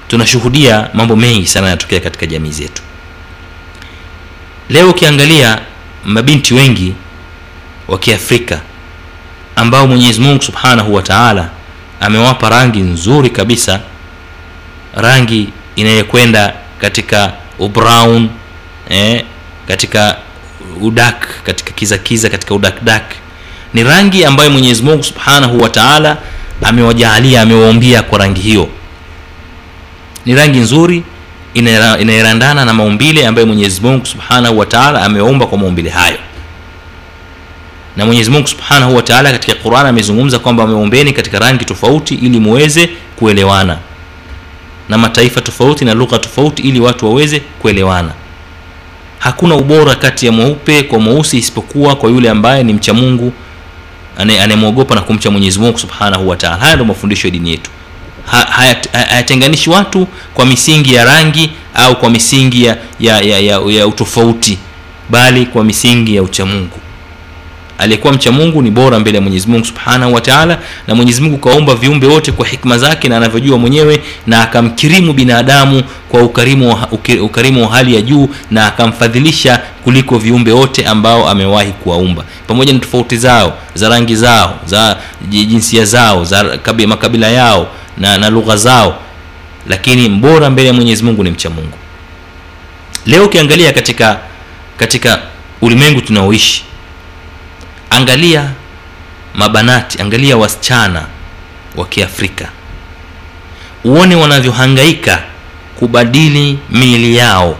[0.07, 2.81] tunashuhudia mambo mengi sana yanatokea katika jamii zetu.
[4.69, 5.59] Leo ukiangalia
[6.05, 6.93] mabinti wengi
[7.87, 8.61] wa kiafrika
[9.55, 11.49] ambao mwenyezi mungu subhanahu wa taala
[11.99, 13.79] amewapa rangi nzuri kabisa
[14.95, 18.29] rangi inayokwenda katika ubrown
[18.89, 19.25] eh,
[19.67, 20.17] katika
[20.81, 23.03] udak katika kizakiza katika udakdak
[23.73, 26.17] ni rangi ambayo mwenyezi mungu subhanahu wa taala
[26.61, 28.69] amewajaalia amewaumbia kwa rangi hiyo.
[30.25, 31.03] Ni rangi nzuri
[31.55, 34.65] inaera- inaerandana na maumbile ambayo mwenyezi mungu subhanahu wa
[35.01, 36.17] amewaumba kwa maumbile hayo.
[37.97, 39.01] Na mwenyezi mungu subhanahu wa
[39.31, 43.77] katika quran amezungumza kwamba ameumbeni katika rangi tofauti ili muweze kuelewana.
[44.89, 48.11] Na mataifa tofauti na lugha tofauti ili watu waweze kuelewana
[49.25, 53.33] hakuna ubora kati ya mweupe kwa mweusi isipokuwa kwa yule ambaye ni mcha mungu
[54.17, 57.71] anayemwogopa na kumcha mwenyezi mungu subhanahu wataala haya ndo mafundisho ya dini yetu.
[58.25, 63.39] Ha- hayat- ha- hayatenganishi watu kwa misingi ya rangi au kwa misingi ya, ya, ya,
[63.39, 64.57] ya, ya utofauti
[65.09, 66.77] bali kwa misingi ya uchamungu
[67.77, 71.37] aliyekuwa mcha mungu ni bora mbele ya mwenyezi mungu subhanahu wa taala na mwenyezi mungu
[71.37, 76.77] kaumba viumbe wote kwa hikma zake na anavyojua mwenyewe na akamkirimu binadamu kwa ukarimu
[77.21, 82.23] ukarimu wa hali ya juu na akamfadhilisha kuliko viumbe wote ambao amewahi kuwaumba.
[82.47, 84.97] Pamoja na tofauti zao za rangi zao za
[85.29, 88.99] jinsia zao za kabila, makabila yao na, na lugha zao
[89.67, 91.77] lakini mbora mbele ya mwenyezi mungu ni mcha mungu.
[93.05, 94.19] Leo ukiangalia katika
[94.77, 95.21] katika
[95.61, 96.63] ulimwengu tunaoishi
[97.89, 98.51] angalia
[99.33, 101.05] mabanati angalia wasichana
[101.75, 102.49] wa kiafrika.
[103.83, 105.23] Uone wanavyohangaika
[105.79, 107.57] kubadili miili yao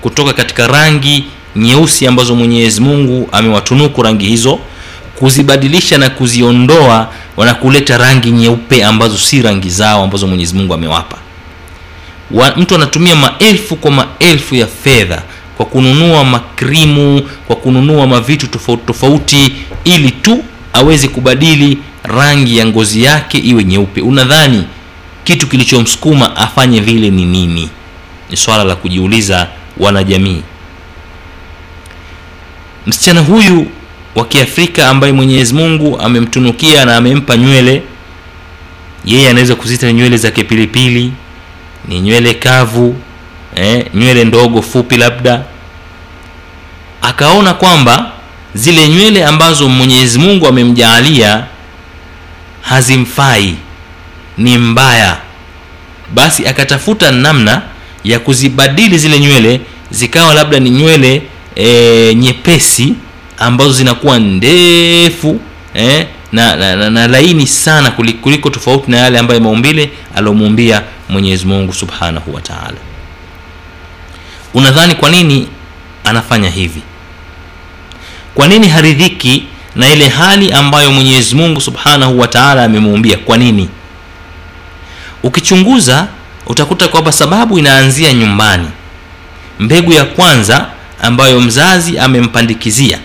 [0.00, 1.24] kutoka katika rangi
[1.56, 4.58] nyeusi ambazo mwenyezi mungu amewatunuku rangi hizo
[5.18, 11.16] kuzibadilisha na kuziondoa na kuleta rangi nyeupe ambazo si rangi zao ambazo mwenyezi mungu amewapa.
[12.30, 15.22] Wa, mtu anatumia maelfu kwa maelfu ya fedha
[15.56, 19.52] kwa kununua makrimu kwa kununua mavitu tofauti tofauti
[19.84, 24.00] ili tu aweze kubadili rangi ya ngozi yake iwe nyeupe.
[24.00, 24.64] Unadhani
[25.24, 27.70] kitu kilichomsukuma afanye vile ni nini?
[28.30, 30.42] Ni swala la kujiuliza wanajamii.
[32.86, 33.66] Msichana huyu
[34.14, 37.82] wa kiafrika ambaye mwenyezi mungu amemtunukia na amempa nywele
[39.04, 41.12] yeye anaweza kuzita nywele za kipilipili
[41.88, 42.96] ni nywele kavu
[43.56, 45.42] eh, nywele ndogo fupi labda.
[47.02, 48.10] Akaona kwamba
[48.54, 51.44] zile nywele ambazo mwenyezi mungu amemjaalia
[52.62, 53.54] hazimfai
[54.38, 55.16] ni mbaya.
[56.14, 57.62] Basi akatafuta namna
[58.04, 61.22] ya kuzibadili zile nywele zikawa labda ni nywele
[61.56, 62.94] e, nyepesi
[63.38, 65.40] ambazo zinakuwa ndefu
[65.74, 71.46] eh, na, na, na, na laini sana kuliko tofauti na yale ambayo maumbile aliomuumbia mwenyezi
[71.46, 72.76] mungu subhanahu wa taala
[74.56, 75.48] unadhani kwa nini
[76.04, 76.82] anafanya hivi?
[78.34, 83.18] Kwa nini haridhiki na ile hali ambayo mwenyezi mungu subhanahu wataala amemuumbia?
[83.18, 83.68] Kwa nini?
[85.22, 86.08] Ukichunguza
[86.46, 88.68] utakuta kwamba sababu inaanzia nyumbani.
[89.60, 90.66] Mbegu ya kwanza
[91.02, 92.98] ambayo mzazi amempandikizia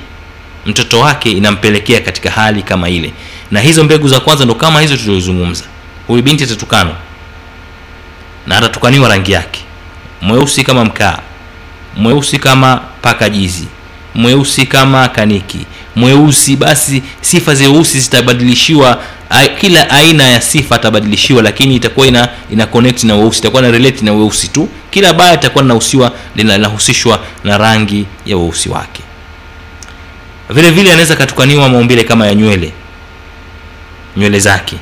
[0.66, 3.14] mtoto wake inampelekea katika hali kama ile.
[3.52, 5.64] Na hizo mbegu za kwanza ndo kama hizo tulizozungumza.
[6.08, 6.96] Huyu binti atatukanwa
[8.48, 9.60] na atatukaniwa rangi yake.
[10.22, 11.20] Mweusi kama mkaa
[11.96, 13.30] mweusi kama paka
[14.16, 19.02] mweusi kama kaniki mweusi basi sifa zeusi zitabadilishiwa
[19.60, 24.06] kila aina ya sifa atabadilishiwa lakini itakuwa ina ina connect na weusi itakuwa na relate
[24.06, 24.70] na weusi tu.
[24.92, 29.02] Kila baya itakuwa linahusiwa linahusishwa na rangi ya weusi wake.
[30.50, 32.72] Vile vile anaweza katukaniwa maumbile kama ya nywele
[34.18, 34.76] nywele zake.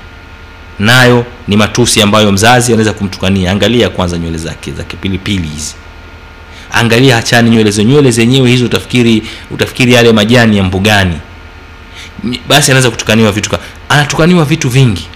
[0.80, 3.52] Nayo ni matusi ambayo mzazi anaweza kumtukania.
[3.52, 5.76] Angalia kwanza nywele zake za kipilipili hizi
[6.80, 11.20] angalia hachani nywele za nywele zenyewe hizo utafikiri utafikiri yale majani ya mbugani.
[12.48, 13.50] Basi anaweza kutukaniwa vitu
[13.90, 15.08] anatukaniwa vitu vingi.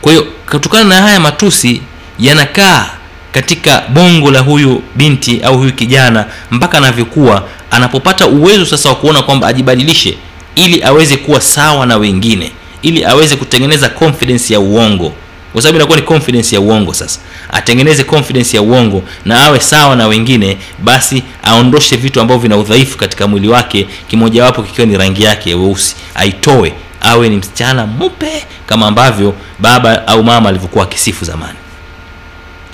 [0.00, 1.82] Kwa hiyo kutokana na haya matusi
[2.18, 2.90] yanakaa
[3.32, 7.48] katika bongo la huyu binti au huyu kijana mpaka anavyokuwa.
[7.70, 10.16] Anapopata uwezo sasa wa kuona kwamba ajibadilishe
[10.54, 15.12] ili aweze kuwa sawa na wengine ili aweze kutengeneza confidence ya uongo
[15.56, 17.20] kwa sababu inakuwa ni confidence ya uongo sasa.
[17.52, 22.98] Atengeneze confidence ya uongo na awe sawa na wengine basi aondoshe vitu ambavyo vina udhaifu
[22.98, 25.96] katika mwili wake kimojawapo kikiwa ni rangi yake weusi.
[26.14, 31.58] Aitoe awe ni msichana mupe kama ambavyo baba au mama alivyokuwa akisifu zamani.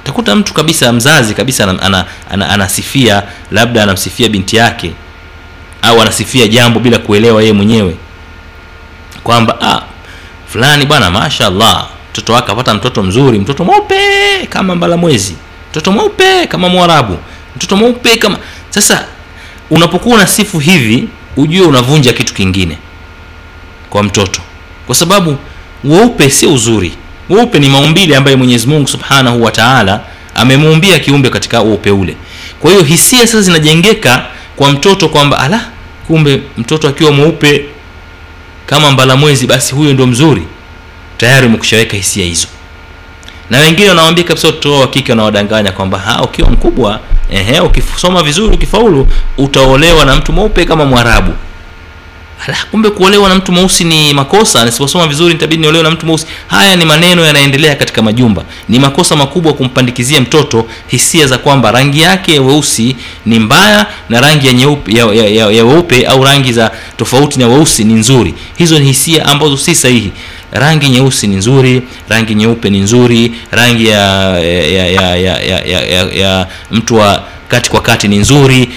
[0.04, 1.64] Takuta mtu kabisa mzazi kabisa
[2.40, 4.92] anasifia ana, ana, ana, labda anamsifia binti yake
[5.82, 7.96] au anasifia jambo bila kuelewa yeye mwenyewe.
[9.24, 9.82] Kwamba ah,
[10.46, 13.96] fulani bwana mashallah mtoto wake apata mtoto mzuri mtoto mweupe
[14.50, 15.36] kama mbala mwezi
[15.70, 17.18] mtoto mweupe kama mwarabu
[17.56, 18.38] mtoto mweupe kama
[18.70, 19.04] sasa
[19.70, 22.78] unapokuwa na sifu hivi ujue unavunja kitu kingine
[23.90, 24.40] kwa mtoto.
[24.86, 25.36] Kwa sababu
[25.84, 26.92] weupe sio uzuri.
[27.28, 30.00] Weupe ni maumbile ambayo mwenyezi mungu subhanahu wa taala
[30.34, 32.16] amemuumbia kiumbe katika weupe ule.
[32.60, 35.68] Kwa hiyo hisia sasa zinajengeka kwa mtoto kwamba ala
[36.06, 37.64] kumbe mtoto akiwa mweupe
[38.66, 40.42] kama mbala mwezi basi huyo ndio mzuri
[41.22, 42.46] tayari umekushaweka hisia hizo.
[43.50, 45.14] Na wengine wanawambia kabisa watoto wa kike
[45.72, 49.06] kwamba ukiwa mkubwa ehe ukisoma vizuri ukifaulu
[49.38, 51.32] utaolewa na mtu mweupe kama mwarabu.
[52.46, 56.26] Ala, kumbe kuolewa na mtu mweusi ni makosa nisiposoma vizuri nitabidi niolewe na mtu mweusi.
[56.46, 58.44] Haya ni maneno yanaendelea katika majumba.
[58.68, 64.20] Ni makosa makubwa kumpandikizia mtoto hisia za kwamba rangi yake ya weusi ni mbaya na
[64.20, 67.94] rangi ya nyeupe ya, ya, ya, ya weupe au rangi za tofauti na weusi ni
[67.94, 68.34] nzuri.
[68.56, 70.12] Hizo ni hisia ambazo si sahihi
[70.52, 75.80] rangi nyeusi ni nzuri rangi nyeupe ni nzuri rangi ya ya, ya, ya, ya, ya,
[75.80, 78.68] ya, ya mtu wa kati kwa kati ni nzuri.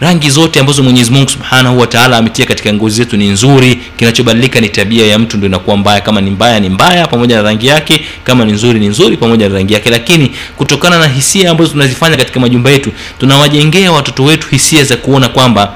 [0.00, 3.80] Rangi zote ambazo mwenyezi mungu subhanahu wa taala ametia katika ngozi zetu ni nzuri.
[3.96, 6.00] Kinachobadilika ni tabia ya mtu ndo inakuwa mbaya.
[6.00, 8.04] Kama ni mbaya ni mbaya pamoja na rangi yake.
[8.24, 9.90] Kama ni nzuri ni nzuri pamoja na rangi yake.
[9.90, 15.28] Lakini kutokana na hisia ambazo tunazifanya katika majumba yetu tunawajengea watoto wetu hisia za kuona
[15.28, 15.72] kwamba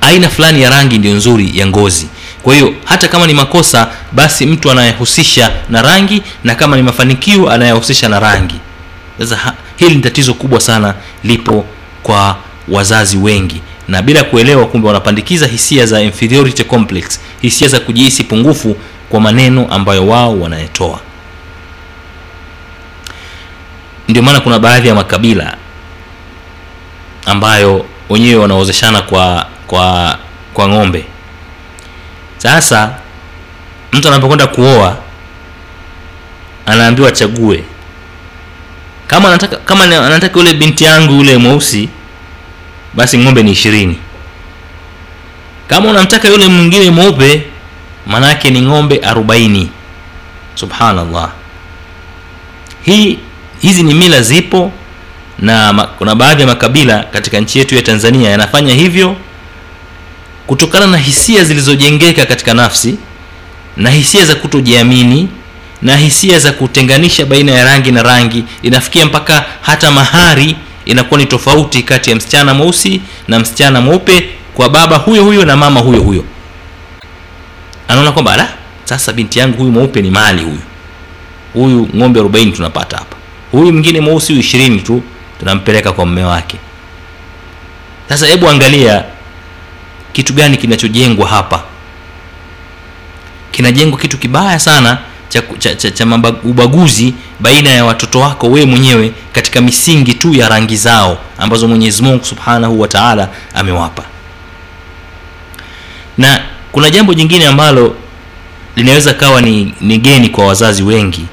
[0.00, 2.06] aina fulani ya rangi ndio nzuri ya ngozi
[2.48, 7.50] kwa hiyo hata kama ni makosa basi mtu anayehusisha na rangi na kama ni mafanikio
[7.50, 8.54] anayehusisha na rangi.
[9.18, 11.64] Sasa hili ni tatizo kubwa sana lipo
[12.02, 12.36] kwa
[12.68, 13.60] wazazi wengi.
[13.88, 18.76] Na bila kuelewa kumbe wanapandikiza hisia za inferiority complex hisia za kujihisi pungufu
[19.08, 21.00] kwa maneno ambayo wao wanayetoa
[24.08, 25.56] ndio maana kuna baadhi ya makabila
[27.26, 30.18] ambayo wenyewe wanaozeshana kwa kwa
[30.54, 31.04] kwa ng'ombe
[32.38, 32.94] sasa
[33.92, 34.96] mtu anapokwenda kuoa
[36.66, 37.64] anaambiwa chague
[39.06, 41.88] kama anataka kama anataka yule binti yangu yule mweusi
[42.94, 43.98] basi ng'ombe ni ishirini.
[45.68, 47.42] Kama unamtaka yule mwingine mweupe
[48.06, 49.70] manake ni ng'ombe arobaini.
[50.54, 51.30] Subhanallah.
[52.82, 53.18] Hii
[53.60, 54.72] hizi ni mila zipo
[55.38, 59.16] na kuna baadhi ya makabila katika nchi yetu ya tanzania yanafanya hivyo
[60.48, 62.98] kutokana na hisia zilizojengeka katika nafsi
[63.76, 65.28] na hisia za kutojiamini
[65.82, 71.26] na hisia za kutenganisha baina ya rangi na rangi inafikia mpaka hata mahari inakuwa ni
[71.26, 76.00] tofauti kati ya msichana mweusi na msichana mweupe kwa baba huyo huyo na mama huyo
[76.02, 76.24] huyo.
[77.88, 78.48] Anaona kwamba la
[78.84, 80.60] sasa binti yangu huyu mweupe ni mali huyu.
[81.54, 83.16] Huyu ng'ombe 40 tunapata hapa.
[83.52, 85.02] Huyu mwingine mweusi huyu ishirini tu
[85.38, 86.56] tunampeleka kwa mme wake.
[88.08, 89.04] Sasa hebu angalia
[90.12, 91.62] kitu gani kinachojengwa hapa?
[93.50, 96.04] Kinajengwa kitu kibaya sana cha, cha, cha, cha
[96.44, 102.02] ubaguzi baina ya watoto wako wewe mwenyewe katika misingi tu ya rangi zao ambazo mwenyezi
[102.02, 104.02] mungu subhanahu wa taala amewapa.
[106.18, 106.42] Na
[106.72, 107.96] kuna jambo jingine ambalo
[108.76, 111.26] linaweza kawa ni, ni geni kwa wazazi wengi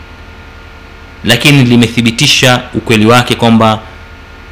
[1.24, 3.80] lakini limethibitisha ukweli wake kwamba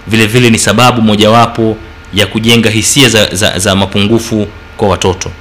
[0.08, 1.78] vile vile ni sababu mojawapo
[2.14, 4.48] ya kujenga hisia za, za, za mapungufu
[4.78, 5.32] kwa watoto.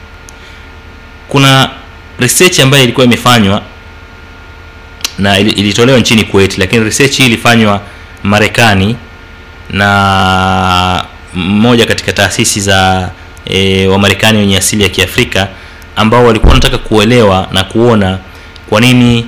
[1.29, 1.71] Kuna
[2.19, 3.63] research ambayo ilikuwa imefanywa
[5.19, 7.81] na ilitolewa nchini kuwait lakini research hii ilifanywa
[8.23, 8.97] marekani
[9.71, 11.05] na
[11.35, 13.11] mmoja katika taasisi za
[13.45, 15.49] e, wamarekani wenye asili ya kiafrika
[15.97, 18.19] ambao walikuwa wanataka kuelewa na kuona
[18.69, 19.27] kwa nini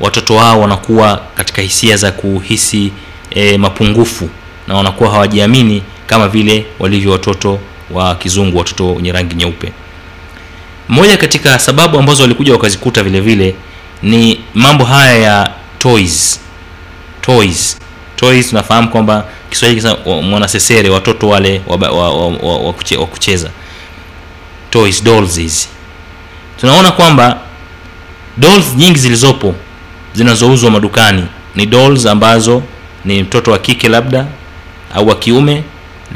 [0.00, 2.92] watoto wao wanakuwa katika hisia za kuhisi
[3.30, 4.28] e, mapungufu
[4.68, 7.58] na wanakuwa hawajiamini kama vile walivyo watoto
[7.90, 9.72] wa kizungu watoto wenye rangi nyeupe.
[10.88, 13.54] Moja katika sababu ambazo walikuja wakazikuta vile vile
[14.02, 16.40] ni mambo haya ya toys.
[17.20, 17.78] Toys.
[18.16, 19.82] Toys tunafahamu kwamba kiswahili
[20.22, 23.50] mwanasesere watoto wale wa, wa, wa, wa, wa, kuche, wa kucheza.
[24.70, 25.68] Toys dolls hizi.
[26.60, 27.38] Tunaona kwamba
[28.36, 29.54] dolls nyingi zilizopo
[30.14, 32.62] zinazouzwa madukani ni dolls ambazo
[33.04, 34.26] ni mtoto wa kike labda
[34.94, 35.62] au wa kiume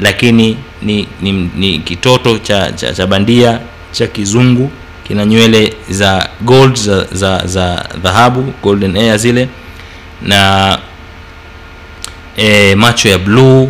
[0.01, 3.59] lakini ni, ni, ni kitoto cha, cha, cha bandia
[3.91, 4.71] cha kizungu
[5.07, 9.49] kina nywele za gold za za za dhahabu golden air zile
[10.21, 10.79] na
[12.37, 13.69] e, macho ya bluu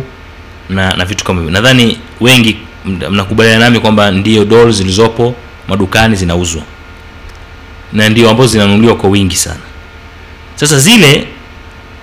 [0.68, 1.52] na na vitu kama hivyo.
[1.52, 2.56] Nadhani wengi
[3.10, 5.34] mnakubaliana nami kwamba ndio doll zilizopo
[5.68, 6.62] madukani zinauzwa.
[7.92, 9.60] Na ndio ambazo zinanunuliwa kwa wingi sana.
[10.54, 11.26] Sasa zile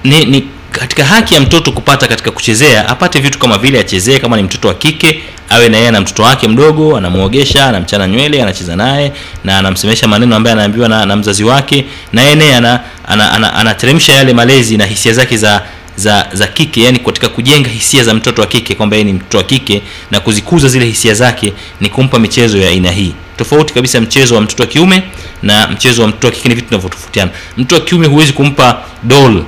[0.04, 4.38] ni, ni katika haki ya mtoto kupata katika kuchezea apate vitu kama vile achezee kama
[4.38, 8.76] ni mtoto wa kike awe na yeye na mtoto wake mdogo anamwogesha anamchana nywele anacheza
[8.76, 9.12] naye
[9.44, 13.54] na anamsemesha maneno ambayo anaambiwa na, na mzazi wake na yeye naye anateremsha ana, ana,
[13.54, 15.62] ana, ana yale malezi na hisia zake za
[15.96, 19.38] za za kike yani katika kujenga hisia za mtoto wa kike kwamba yeye ni mtoto
[19.38, 23.14] wa kike na kuzikuza zile hisia zake ni kumpa michezo ya aina hii.
[23.38, 25.04] Tofauti kabisa mchezo wa mtoto wa kiume
[25.44, 27.32] na mchezo wa mtoto wa kike ni vitu vinavyotofautiana.
[27.58, 29.44] Mtoto wa kiume huwezi kumpa doll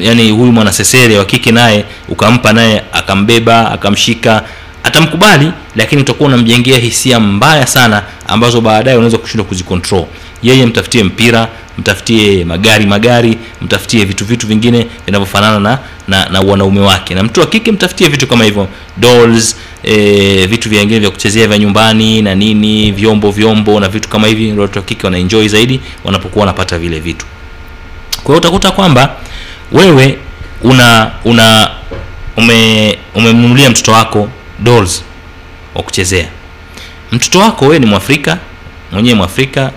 [0.00, 4.42] yani huyu mwanasesere wa kike naye ukampa naye akambeba akamshika
[4.82, 10.04] atamkubali lakini utakuwa unamjengea hisia mbaya sana ambazo baadaye unaweza kushindwa kuzikontrol
[10.42, 15.78] yeye mtafutie mpira mtafutie magari magari mtafutie vitu vitu vingine vinavyofanana na,
[16.08, 17.14] na, na wanaume wake.
[17.14, 18.68] Na mtu wa kike mtafutie vitu kama hivyo.
[18.96, 24.26] Dolls e, vitu vingine vya kuchezea vya nyumbani na nini vyombo vyombo na vitu kama
[24.26, 24.52] hivi.
[24.52, 27.26] Watu wa kike wanaenjoy zaidi wanapokuwa wanapata vile vitu.
[28.16, 29.16] Kwa hiyo utakuta kwamba
[29.74, 30.18] wewe
[30.62, 31.70] una una
[32.36, 32.98] ume
[33.70, 35.02] mtoto wako dolls
[35.74, 36.28] wa kuchezea.
[37.12, 38.38] Mtoto wako wewe ni mwafrika
[38.92, 39.70] mwenyewe mwafrika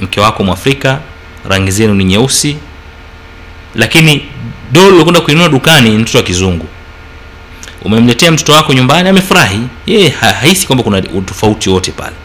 [0.00, 1.00] mke wako mwafrika
[1.48, 2.56] rangi zenu ni nyeusi.
[3.74, 4.24] Lakini
[4.72, 6.66] doll ulikwenda kuinunua dukani ni mtoto wa kizungu.
[7.82, 9.60] Umemletea mtoto wako nyumbani amefurahi.
[9.86, 12.16] Yeye hahisi kwamba kuna utofauti wote pale.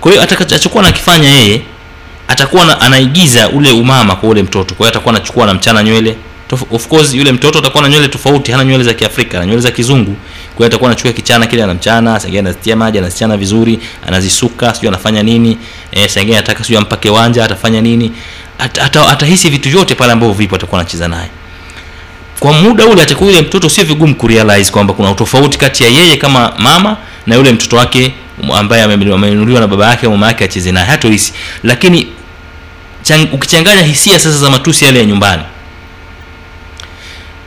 [0.00, 1.62] Kwa hiyo atakachokuwa nakifanya yeye
[2.28, 4.74] atakuwa anaigiza ule umama kwa ule mtoto.
[4.74, 6.16] Kwa hiyo atakuwa anachukua anamchana nywele.
[6.70, 9.70] Of course yule mtoto atakuwa na nywele tofauti hana nywele za kiafrika na nywele za
[9.70, 10.16] kizungu.
[10.54, 15.22] Kwa hiyo atakuwa anachukua kichana kile anamchana sengine anazitia maji anazichana vizuri anazisuka sijui anafanya
[15.22, 15.58] nini
[15.92, 18.12] e, sengine anataka sijui ampake wanja atafanya nini.
[18.58, 21.28] At, ata, atahisi vitu vyote pale ambavyo vipo atakuwa anacheza naye.
[22.40, 26.16] Kwa muda ule atakuwa yule mtoto sio vigumu kurealize kwamba kuna utofauti kati ya yeye
[26.16, 26.96] kama mama
[27.26, 28.14] na yule mtoto wake
[28.54, 31.32] ambaye amenunuliwa na baba yake au mama yake acheze naye hatohisi.
[31.62, 32.06] Lakini
[33.06, 35.42] chang, ukichanganya hisia sasa za matusi yale ya nyumbani.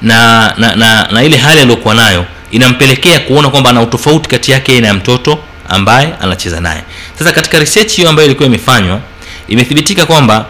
[0.01, 4.81] Na na, na, na ile hali aliyokuwa nayo inampelekea kuona kwamba ana utofauti kati yake
[4.81, 5.39] na mtoto
[5.69, 6.83] ambaye anacheza naye.
[7.19, 8.99] Sasa katika research hiyo ambayo ilikuwa imefanywa
[9.47, 10.45] imethibitika kwamba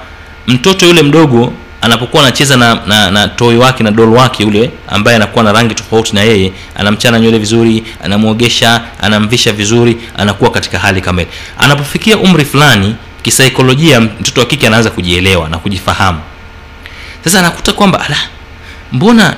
[0.48, 5.16] mtoto yule mdogo anapokuwa anacheza na, na, na toi wake na dol wake yule ambaye
[5.16, 11.02] anakuwa na rangi tofauti na yeye anamchana nywele vizuri anamwogesha anamvisha vizuri anakuwa katika hali
[11.02, 11.32] kama ile.
[11.58, 16.20] Anapofikia umri fulani kisaikolojia mtoto wa kike anaanza kujielewa na kujifahamu.
[17.24, 18.18] Sasa anakuta kwamba ala
[18.92, 19.36] mbona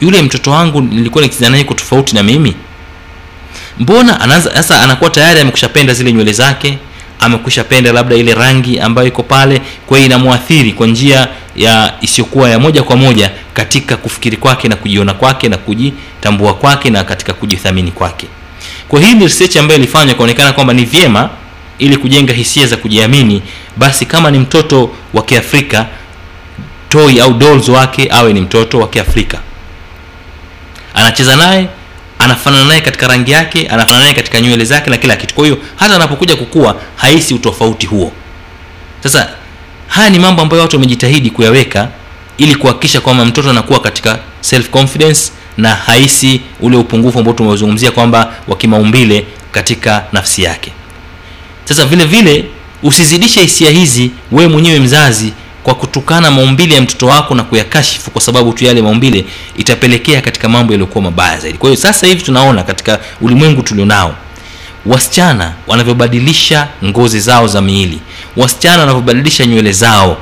[0.00, 2.54] yule mtoto wangu nilikuwa nikicheza iko tofauti na mimi?
[3.78, 6.78] Mbona anaanza sasa anakuwa tayari amekushapenda zile nywele zake
[7.20, 12.58] amekushapenda labda ile rangi ambayo iko pale kwa hiyo inamwathiri kwa njia ya isiyokuwa ya
[12.58, 17.90] moja kwa moja katika kufikiri kwake na kujiona kwake na kujitambua kwake na katika kujithamini
[17.90, 18.26] kwake.
[18.88, 21.30] Kwa hii ni research ambayo ilifanywa ikaonekana kwamba ni vyema
[21.82, 23.42] ili kujenga hisia za kujiamini
[23.76, 25.86] basi kama ni mtoto wa kiafrika
[26.88, 29.38] toy au dolls wake awe ni mtoto wa kiafrika.
[30.94, 31.68] Anacheza naye
[32.18, 35.34] anafanana naye katika rangi yake anafanana naye katika nywele zake na kila kitu.
[35.34, 38.12] Kwa hiyo hata anapokuja kukua haisi utofauti huo.
[39.02, 39.28] Sasa
[39.88, 41.88] haya ni mambo ambayo watu wamejitahidi kuyaweka
[42.38, 48.34] ili kuhakikisha kwamba mtoto anakuwa katika self confidence na haisi ule upungufu ambao tumezungumzia kwamba
[48.48, 50.72] wa kimaumbile katika nafsi yake
[51.64, 52.44] sasa vile vile
[52.82, 55.32] usizidishe hisia hizi wewe mwenyewe mzazi
[55.62, 59.24] kwa kutukana maumbile ya mtoto wako na kuyakashifu kwa sababu tu yale maumbile
[59.56, 61.58] itapelekea katika mambo yaliyokuwa mabaya zaidi.
[61.58, 64.14] Kwa hiyo sasa hivi tunaona katika ulimwengu tulionao
[64.86, 68.00] wasichana wanavyobadilisha ngozi zao za miili
[68.36, 70.16] wasichana wanavyobadilisha nywele zao.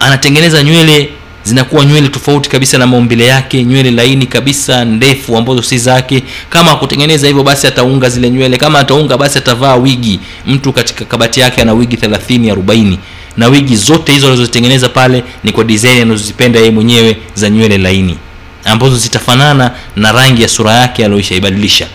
[0.00, 1.10] Anatengeneza nywele
[1.44, 6.22] zinakuwa nywele tofauti kabisa na maumbile yake nywele laini kabisa ndefu ambazo si zake.
[6.50, 8.56] Kama akutengeneza hivyo basi ataunga zile nywele.
[8.56, 10.20] Kama ataunga basi atavaa wigi.
[10.46, 12.96] Mtu katika kabati yake ana wigi 30 40
[13.36, 18.18] na wigi zote hizo alizozitengeneza pale ni kwa design anazozipenda yeye mwenyewe za nywele laini
[18.64, 21.86] ambazo zitafanana na rangi ya sura yake aliyoishaibadilisha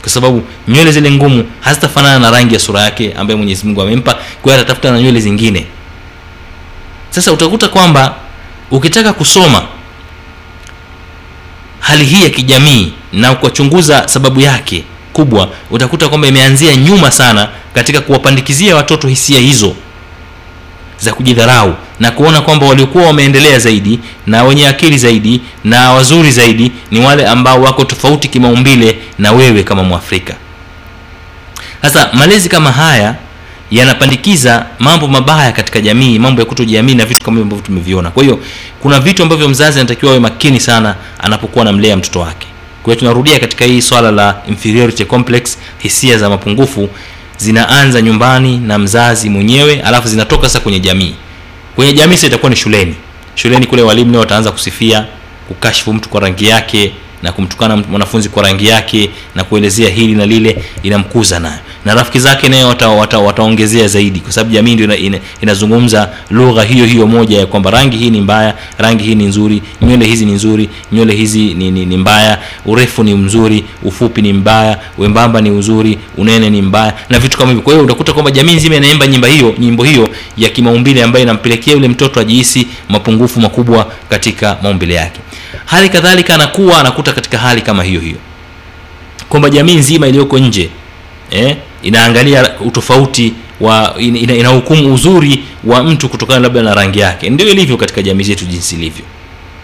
[0.00, 4.14] kwa sababu nywele zile ngumu hazitafanana na rangi ya sura yake ambaye mwenyezi mungu amempa
[4.42, 5.66] kwa hiyo atatafuta na nywele zingine.
[7.10, 8.14] Sasa utakuta kwamba
[8.70, 9.62] ukitaka kusoma
[11.80, 18.00] hali hii ya kijamii na kuwachunguza sababu yake kubwa utakuta kwamba imeanzia nyuma sana katika
[18.00, 19.74] kuwapandikizia watoto hisia hizo
[21.00, 26.72] za kujidharau na kuona kwamba waliokuwa wameendelea zaidi na wenye akili zaidi na wazuri zaidi
[26.90, 30.36] ni wale ambao wako tofauti kimaumbile na wewe kama mwafrika.
[31.82, 33.14] Sasa malezi kama haya
[33.70, 38.10] yanapandikiza mambo mabaya katika jamii mambo ya kutojiamini na vitu kama hivyo ambavyo tumeviona.
[38.10, 38.38] Kwa hiyo
[38.80, 42.46] kuna vitu ambavyo mzazi anatakiwa awe makini sana anapokuwa anamlea mtoto wake.
[42.82, 46.88] Kwa hiyo tunarudia katika hii swala la inferiority complex hisia za mapungufu
[47.36, 51.14] zinaanza nyumbani na mzazi mwenyewe alafu zinatoka sasa kwenye jamii.
[51.76, 52.94] Kwenye jamii sasa itakuwa ni shuleni.
[53.34, 55.06] Shuleni kule walimu nao wataanza kusifia
[55.48, 56.92] kukashifu mtu kwa rangi yake
[57.22, 62.18] na kumtukana mwanafunzi kwa rangi yake na kuelezea hili na lile inamkuza nayo na rafiki
[62.20, 66.86] zake naye wataongezea wata, wata zaidi kwa sababu jamii ndio ina, ina, inazungumza lugha hiyo
[66.86, 70.32] hiyo moja ya kwamba rangi hii ni mbaya rangi hii ni nzuri nywele hizi ni
[70.32, 75.50] nzuri nywele hizi ni, ni, ni mbaya urefu ni mzuri ufupi ni mbaya wembamba ni
[75.50, 77.62] uzuri unene ni mbaya na vitu kama hivyo.
[77.62, 81.74] Kwa hiyo utakuta kwamba jamii nzima inaimba nyimba hiyo nyimbo hiyo ya kimaumbile ambayo inampelekea
[81.74, 85.20] yule mtoto ajihisi mapungufu makubwa katika maumbile yake.
[85.64, 88.16] Hali kadhalika anakuwa anakuta katika hali kama hiyo hiyo.
[89.28, 90.70] Kwamba jamii nzima iliyoko nje
[91.30, 97.30] eh, inaangalia utofauti wa ina, inahukumu uzuri wa mtu kutokana labda na rangi yake.
[97.30, 99.04] Ndio ilivyo katika jamii zetu jinsi ilivyo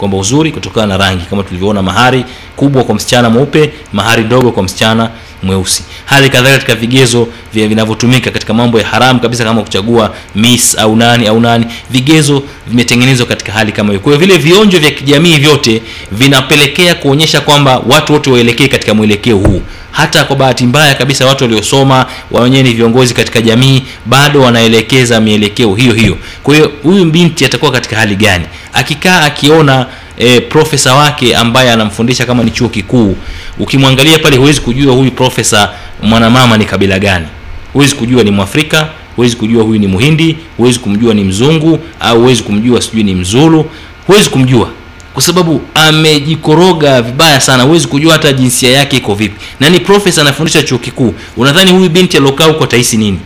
[0.01, 1.24] kwamba uzuri kutokana na rangi.
[1.30, 2.24] Kama tulivyoona mahari
[2.57, 5.11] kubwa kwa msichana mweupe mahari ndogo kwa msichana
[5.42, 5.82] mweusi.
[6.05, 11.26] Hali kadhalika katika vigezo vinavyotumika katika mambo ya haramu kabisa kama kuchagua miss au nani
[11.26, 14.01] au nani vigezo vimetengenezwa katika hali kama hiyo.
[14.01, 15.82] Kwa hiyo vile vionjo vya kijamii vyote
[16.12, 19.62] vinapelekea kuonyesha kwamba watu wote waelekee katika mwelekeo huu.
[19.90, 25.74] Hata kwa bahati mbaya kabisa watu waliosoma wenyewe ni viongozi katika jamii bado wanaelekeza mielekeo
[25.74, 26.16] hiyo hiyo.
[26.42, 28.44] Kwa hiyo huyu binti atakuwa katika hali gani
[28.80, 29.86] akikaa akiona
[30.18, 33.16] e, profesa wake ambaye anamfundisha kama ni chuo kikuu
[33.58, 35.70] ukimwangalia pale huwezi kujua huyu profesa
[36.02, 37.26] mwanamama ni kabila gani.
[37.72, 42.42] Huwezi kujua ni mwafrika huwezi kujua huyu ni muhindi huwezi kumjua ni mzungu au huwezi
[42.42, 43.64] kumjua sijui ni mzulu.
[44.06, 44.70] Huwezi kumjua.
[45.14, 49.34] Kwa sababu amejikoroga vibaya sana huwezi kujua hata jinsia yake iko vipi.
[49.60, 53.18] Na ni profesa anafundisha chuo kikuu unadhani huyu binti aliokaa huko atahisi nini?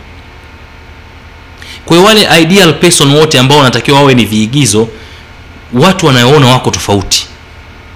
[1.85, 4.87] Kwa wale ideal person wote ambao wanatakiwa wawe ni viigizo
[5.75, 7.25] watu wanaoona wako tofauti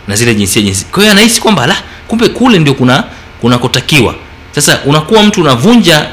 [0.08, 0.86] na zile jinsia jinsi.
[0.86, 1.78] Kwa hiyo anahisi kwamba la
[2.08, 3.04] kumbe kule ndio kuna
[3.42, 4.16] kunakotakiwa.
[4.56, 6.08] Sasa unakuwa mtu unavunja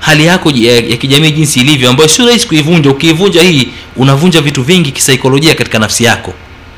[0.00, 2.90] hali yako ya, ya kijamii jinsi ilivyo ambayo sio rahisi kuivunja.
[2.90, 6.34] Ukiivunja hii unavunja vitu vingi kisaikolojia katika nafsi yako.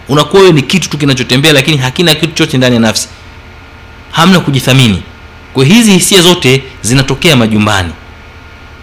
[0.09, 3.09] Unakuwa wewe ni kitu tu kinachotembea lakini hakina kitu chote ndani ya nafsi.
[4.11, 5.03] Hamna kujithamini.
[5.55, 7.93] Kwa hizi hisia zote zinatokea majumbani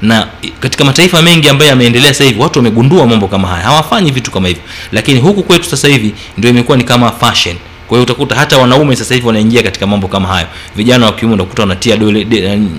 [0.01, 0.27] na
[0.59, 3.63] katika mataifa mengi ambayo yameendelea sasa hivi watu wamegundua mambo kama haya.
[3.63, 4.63] Hawafanyi vitu kama hivyo.
[4.91, 7.55] Lakini huku kwetu sasa hivi ndio imekuwa ni kama fashion.
[7.87, 10.47] Kwa hiyo utakuta hata wanaume sasa hivi wanaingia katika mambo kama hayo.
[10.75, 12.25] Vijana wa kiume utakuta wanatia dole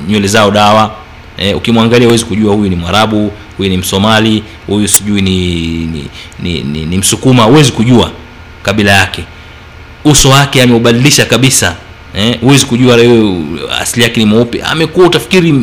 [0.08, 0.94] nywele zao dawa.
[1.38, 5.56] E, ukimwangalia huwezi kujua huyu ni mwarabu huyu ni msomali huyu sijui ni
[5.86, 6.04] ni,
[6.42, 7.42] ni, ni, ni msukuma.
[7.44, 8.10] Huwezi kujua
[8.62, 9.24] kabila yake.
[10.04, 11.76] Uso wake ameubadilisha kabisa.
[12.40, 12.98] Huwezi e, kujua
[13.80, 14.62] asili yake ni mweupe.
[14.62, 15.54] Amekuwa utafikiri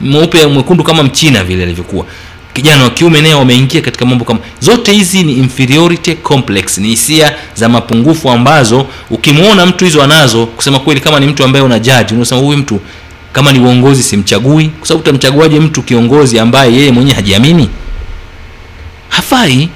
[0.00, 2.06] mweupe mwekundu kama mchina vile alivyokuwa.
[2.54, 7.34] Kijana wa kiume naye wameingia katika mambo kama zote hizi ni inferiority complex ni hisia
[7.54, 12.14] za mapungufu ambazo ukimwona mtu hizo anazo kusema kweli kama ni mtu ambaye una jaji
[12.14, 12.80] unasema huyu mtu
[13.32, 17.68] kama ni uongozi simchagui kwa sababu utamchaguaje mtu kiongozi ambaye yeye mwenyewe hajiamini?
[19.08, 19.68] Hafai.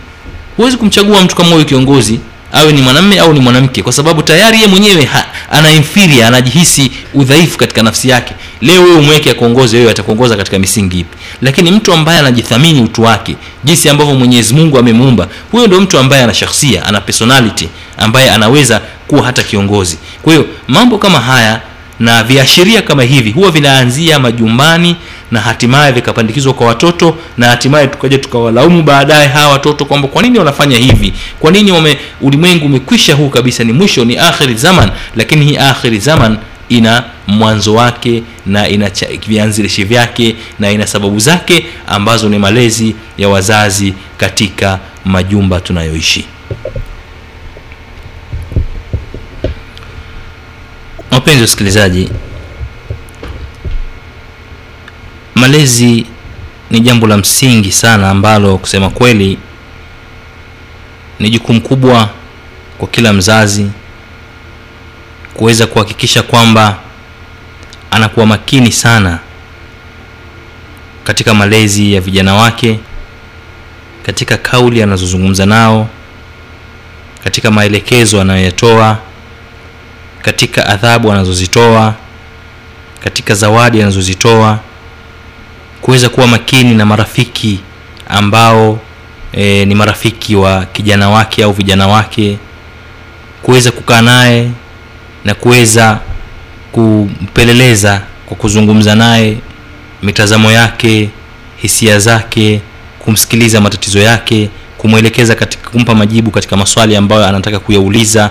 [0.57, 2.21] Huwezi kumchagua mtu kama huyu kiongozi
[2.53, 5.09] awe ni mwanamme au ni mwanamke kwa sababu tayari yeye mwenyewe
[5.51, 8.35] ana inferior anajihisi udhaifu katika nafsi yake.
[8.61, 11.17] Leo wewe umweke akuongoze wewe atakuongoza katika misingi ipi?
[11.43, 16.23] Lakini mtu ambaye anajithamini utu wake jinsi ambavyo mwenyezi mungu amemuumba huyo ndio mtu ambaye
[16.25, 19.99] ana shakhsia ana personality ambaye anaweza kuwa hata kiongozi.
[20.23, 21.61] Kwa hiyo mambo kama haya
[22.01, 24.97] na viashiria kama hivi huwa vinaanzia majumbani
[25.31, 30.39] na hatimaye vikapandikizwa kwa watoto na hatimaye tukaja tukawalaumu baadaye hawa watoto kwamba kwa nini
[30.39, 31.13] wanafanya hivi?
[31.41, 34.91] Kwa nini ulimwengu umekwisha huu kabisa ni mwisho ni akhiri zaman.
[35.17, 36.39] Lakini hii akhiri zaman
[36.69, 38.91] ina mwanzo wake na ina
[39.27, 46.25] vianzilishi vyake na ina sababu zake ambazo ni malezi ya wazazi katika majumba tunayoishi.
[51.11, 52.09] Wapenzi wasikilizaji,
[55.35, 56.07] malezi
[56.71, 59.39] ni jambo la msingi sana ambalo kusema kweli
[61.19, 62.11] ni jukumu kubwa
[62.79, 63.67] kwa kila mzazi
[65.35, 66.79] kuweza kuhakikisha kwamba
[67.91, 69.19] anakuwa makini sana
[71.05, 72.79] katika malezi ya vijana wake
[74.07, 75.89] katika kauli anazozungumza nao
[77.25, 78.99] katika maelekezo anayoyatoa
[80.23, 81.95] katika adhabu anazozitoa
[83.05, 84.59] katika zawadi anazozitoa
[85.81, 87.61] kuweza kuwa makini na marafiki
[88.09, 88.81] ambao
[89.33, 92.39] e, ni marafiki wa kijana wake au vijana wake
[93.43, 94.51] kuweza kukaa naye
[95.25, 96.01] na kuweza
[96.73, 99.37] kumpeleleza kwa kuzungumza naye
[100.03, 101.11] mitazamo yake
[101.57, 102.61] hisia zake
[102.99, 108.31] kumsikiliza matatizo yake kumwelekeza katika kumpa majibu katika maswali ambayo anataka kuyauliza.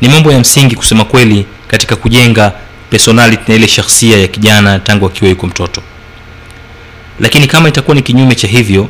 [0.00, 2.52] Ni mambo ya msingi kusema kweli katika kujenga
[2.90, 5.82] personality na ile shakhsia ya kijana tangu akiwa yuko mtoto.
[7.20, 8.88] Lakini kama itakuwa ni kinyume cha hivyo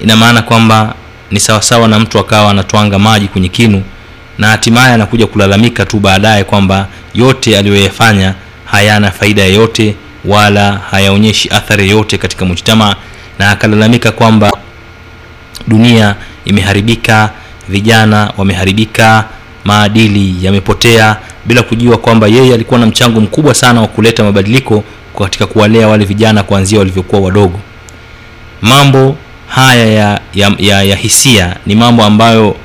[0.00, 0.94] ina maana kwamba
[1.30, 3.82] ni sawasawa na mtu akawa anatwanga maji kwenye kinu
[4.38, 11.90] na hatimaye anakuja kulalamika tu baadaye kwamba yote aliyoyafanya hayana faida yoyote wala hayaonyeshi athari
[11.90, 12.96] yoyote katika mujtama
[13.38, 14.52] na akalalamika kwamba
[15.68, 16.14] dunia
[16.44, 17.30] imeharibika
[17.68, 19.24] vijana wameharibika
[19.64, 24.84] maadili yamepotea bila kujua kwamba yeye alikuwa na mchango mkubwa sana wa kuleta mabadiliko
[25.18, 27.60] katika kuwalea wale vijana kuanzia walivyokuwa wadogo.
[28.62, 29.16] Mambo
[29.48, 32.56] haya ya, ya, ya, ya hisia ni mambo ambayo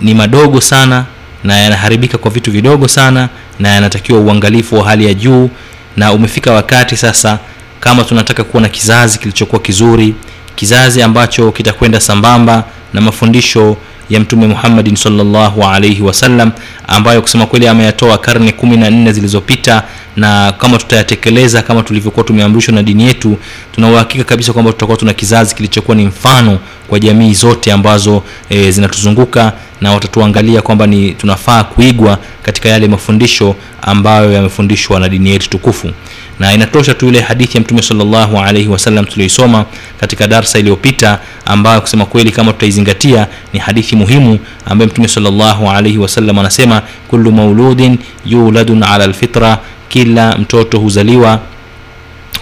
[0.00, 1.04] ni madogo sana
[1.44, 3.28] na yanaharibika kwa vitu vidogo sana
[3.58, 5.50] na yanatakiwa uangalifu wa hali ya juu.
[5.96, 7.38] Na umefika wakati sasa
[7.80, 10.14] kama tunataka kuwa na kizazi kilichokuwa kizuri
[10.54, 13.76] kizazi ambacho kitakwenda sambamba na mafundisho
[14.10, 16.50] ya mtume muhammadin salllahu alaihi wasallam
[16.88, 19.82] ambayo kusema kweli ameyatoa karne kumi na nne zilizopita
[20.16, 23.36] na kama tutayatekeleza kama tulivyokuwa tumeamrishwa na dini yetu
[23.74, 26.58] tuna uhakika kabisa kwamba tutakuwa tuna kizazi kilichokuwa ni mfano
[26.88, 33.54] kwa jamii zote ambazo e, zinatuzunguka na watatuangalia kwamba ni tunafaa kuigwa katika yale mafundisho
[33.82, 35.90] ambayo yamefundishwa na dini yetu tukufu
[36.38, 39.64] na inatosha tu ile hadithi ya mtume salllahu alaihi wasallam tulioisoma
[40.00, 45.98] katika darsa iliyopita ambayo kusema kweli kama tutaizingatia ni hadithi muhimu ambayo mtume salllahu alaihi
[45.98, 49.58] wasallam anasema kullu mauludin yuladun ala lfitra
[49.88, 51.40] kila mtoto huzaliwa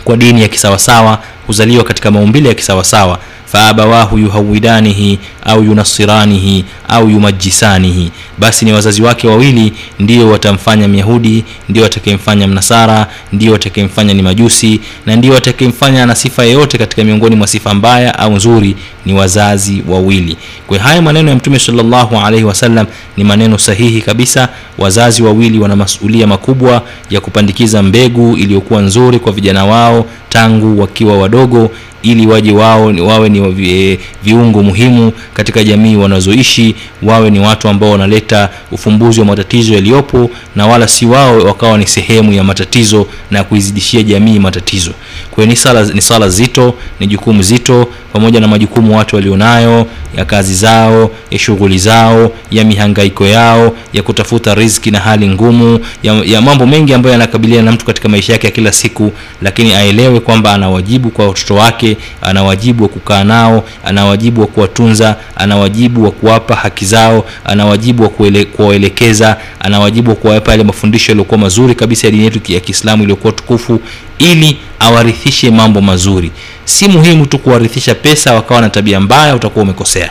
[0.05, 8.11] kwa dini ya kisawasawa huzaliwa katika maumbile ya kisawasawa faabawahu yuhawidanihi au yunasiranihi au yumajisanihi.
[8.39, 14.81] Basi ni wazazi wake wawili ndio watamfanya myahudi ndio watakayemfanya mnasara ndio watakayemfanya ni majusi
[15.07, 18.77] na ndio watakayemfanya na sifa yeyote katika miongoni mwa sifa mbaya au nzuri
[19.07, 20.37] ni wazazi wawili.
[20.67, 22.87] Kwa haya maneno ya mtume salllahu alaihi wasallam
[23.17, 24.49] ni maneno sahihi kabisa.
[24.79, 31.19] Wazazi wawili wana masulia makubwa ya kupandikiza mbegu iliyokuwa nzuri kwa vijana wao tangu wakiwa
[31.19, 31.71] wadogo
[32.03, 37.91] ili waje wao wawe ni vi, viungo muhimu katika jamii wanazoishi wawe ni watu ambao
[37.91, 43.45] wanaleta ufumbuzi wa matatizo yaliyopo na wala si wao wakawa ni sehemu ya matatizo na
[43.45, 44.91] kuizidishia jamii matatizo.
[45.31, 49.87] Kwa ni sala, ni sala zito ni jukumu zito pamoja na majukumu watu walionayo
[50.17, 55.81] ya kazi zao ya shughuli zao ya mihangaiko yao ya kutafuta riziki na hali ngumu
[56.03, 59.75] ya, ya mambo mengi ambayo yanakabiliana na mtu katika maisha yake ya kila siku lakini
[59.75, 64.47] aelewe kwamba ana wajibu kwa watoto wake ana wajibu wa kukaa nao ana wajibu wa
[64.47, 68.09] kuwatunza ana wajibu wa kuwapa haki zao ana wajibu wa
[68.45, 73.03] kuwaelekeza ana wajibu wa kuwapa yale mafundisho yaliyokuwa mazuri kabisa ya dini yetu ya kiislamu
[73.03, 73.81] iliyokuwa tukufu
[74.19, 76.31] ili awarithishe mambo mazuri.
[76.65, 80.11] Si muhimu tu kuwarithisha pesa wakawa na tabia mbaya utakuwa umekosea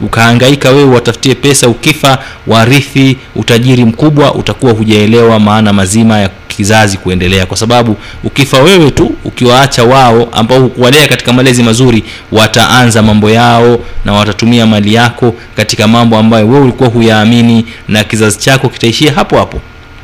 [0.00, 7.46] ukahangaika wewe watafutie pesa ukifa warithi utajiri mkubwa utakuwa hujaelewa maana mazima ya kizazi kuendelea.
[7.46, 13.78] Kwa sababu ukifa wewe tu ukiwaacha wao ambao hukuwalea katika malezi mazuri wataanza mambo yao
[14.04, 19.36] na watatumia mali yako katika mambo ambayo wewe ulikuwa huyaamini na kizazi chako kitaishia hapo
[19.38, 19.60] hapo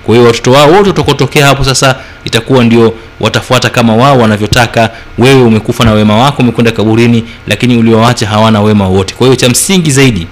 [0.09, 4.91] kwa hiyo watoto wao wote utakotokea hapo sasa itakuwa ndio watafuata kama wao wanavyotaka.
[5.19, 9.49] Wewe umekufa na wema wako umekwenda kaburini lakini uliowacha hawana wema wote kwa hiyo cha
[9.49, 10.27] msingi zaidi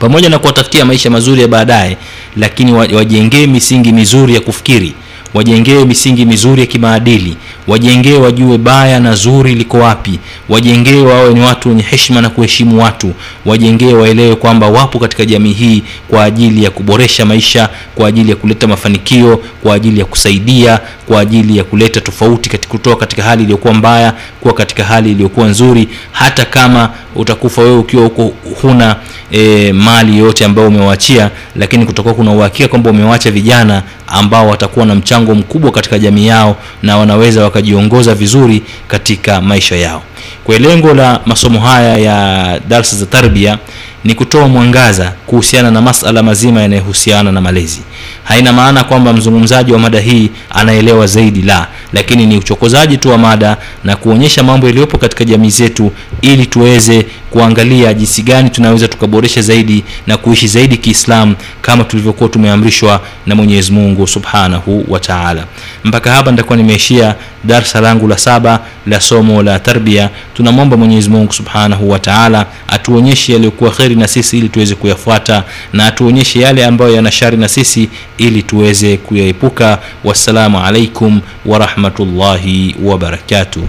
[0.00, 1.96] pamoja na kuwatafutia maisha mazuri ya baadaye
[2.36, 4.94] lakini wajengee misingi mizuri ya kufikiri
[5.34, 7.36] wajengee misingi mizuri ya kimaadili
[7.66, 12.82] wajengee wajue baya na zuri liko wapi wajengee wawe ni watu wenye heshima na kuheshimu
[12.82, 13.12] watu
[13.46, 18.36] wajengee waelewe kwamba wapo katika jamii hii kwa ajili ya kuboresha maisha kwa ajili ya
[18.36, 23.42] kuleta mafanikio kwa ajili ya kusaidia kwa ajili ya kuleta tofauti katika kutoka katika hali
[23.42, 25.88] iliyokuwa mbaya kuwa katika hali iliyokuwa nzuri.
[26.12, 28.32] Hata kama utakufa wewe ukiwa huko
[28.62, 28.96] huna
[29.32, 34.94] e, mali yoyote ambayo umewaachia lakini kutakuwa kuna uhakika kwamba umewacha vijana ambao watakuwa na
[34.94, 40.02] mchango mkubwa katika jamii yao na wanaweza wakajiongoza vizuri katika maisha yao.
[40.44, 43.58] Kwa lengo la masomo haya ya darsa za tarbia
[44.04, 47.80] ni kutoa mwangaza kuhusiana na masala mazima yanayohusiana na malezi.
[48.24, 53.18] Haina maana kwamba mzungumzaji wa mada hii anaelewa zaidi la lakini ni uchokozaji tu wa
[53.18, 55.92] mada na kuonyesha mambo yaliyopo katika jamii zetu
[56.22, 63.00] ili tuweze kuangalia jinsi gani tunaweza tukaboresha zaidi na kuishi zaidi kiislamu kama tulivyokuwa tumeamrishwa
[63.26, 65.44] na mwenyezi mungu subhanahu wa taala.
[65.84, 71.32] Mpaka hapa nitakuwa nimeishia darsa langu la saba la somo la tarbia tunamwomba mwenyezi mungu
[71.32, 71.98] subhanahu wa
[72.68, 77.48] atuonyeshe yaliyokuwa kheri na sisi ili tuweze kuyafuata na atuonyeshe yale ambayo yana shari na
[77.48, 77.88] sisi
[78.18, 79.78] ili tuweze kuyaepuka.
[80.04, 83.62] Wassalamu alaikum warahmatullahi wabarakatuh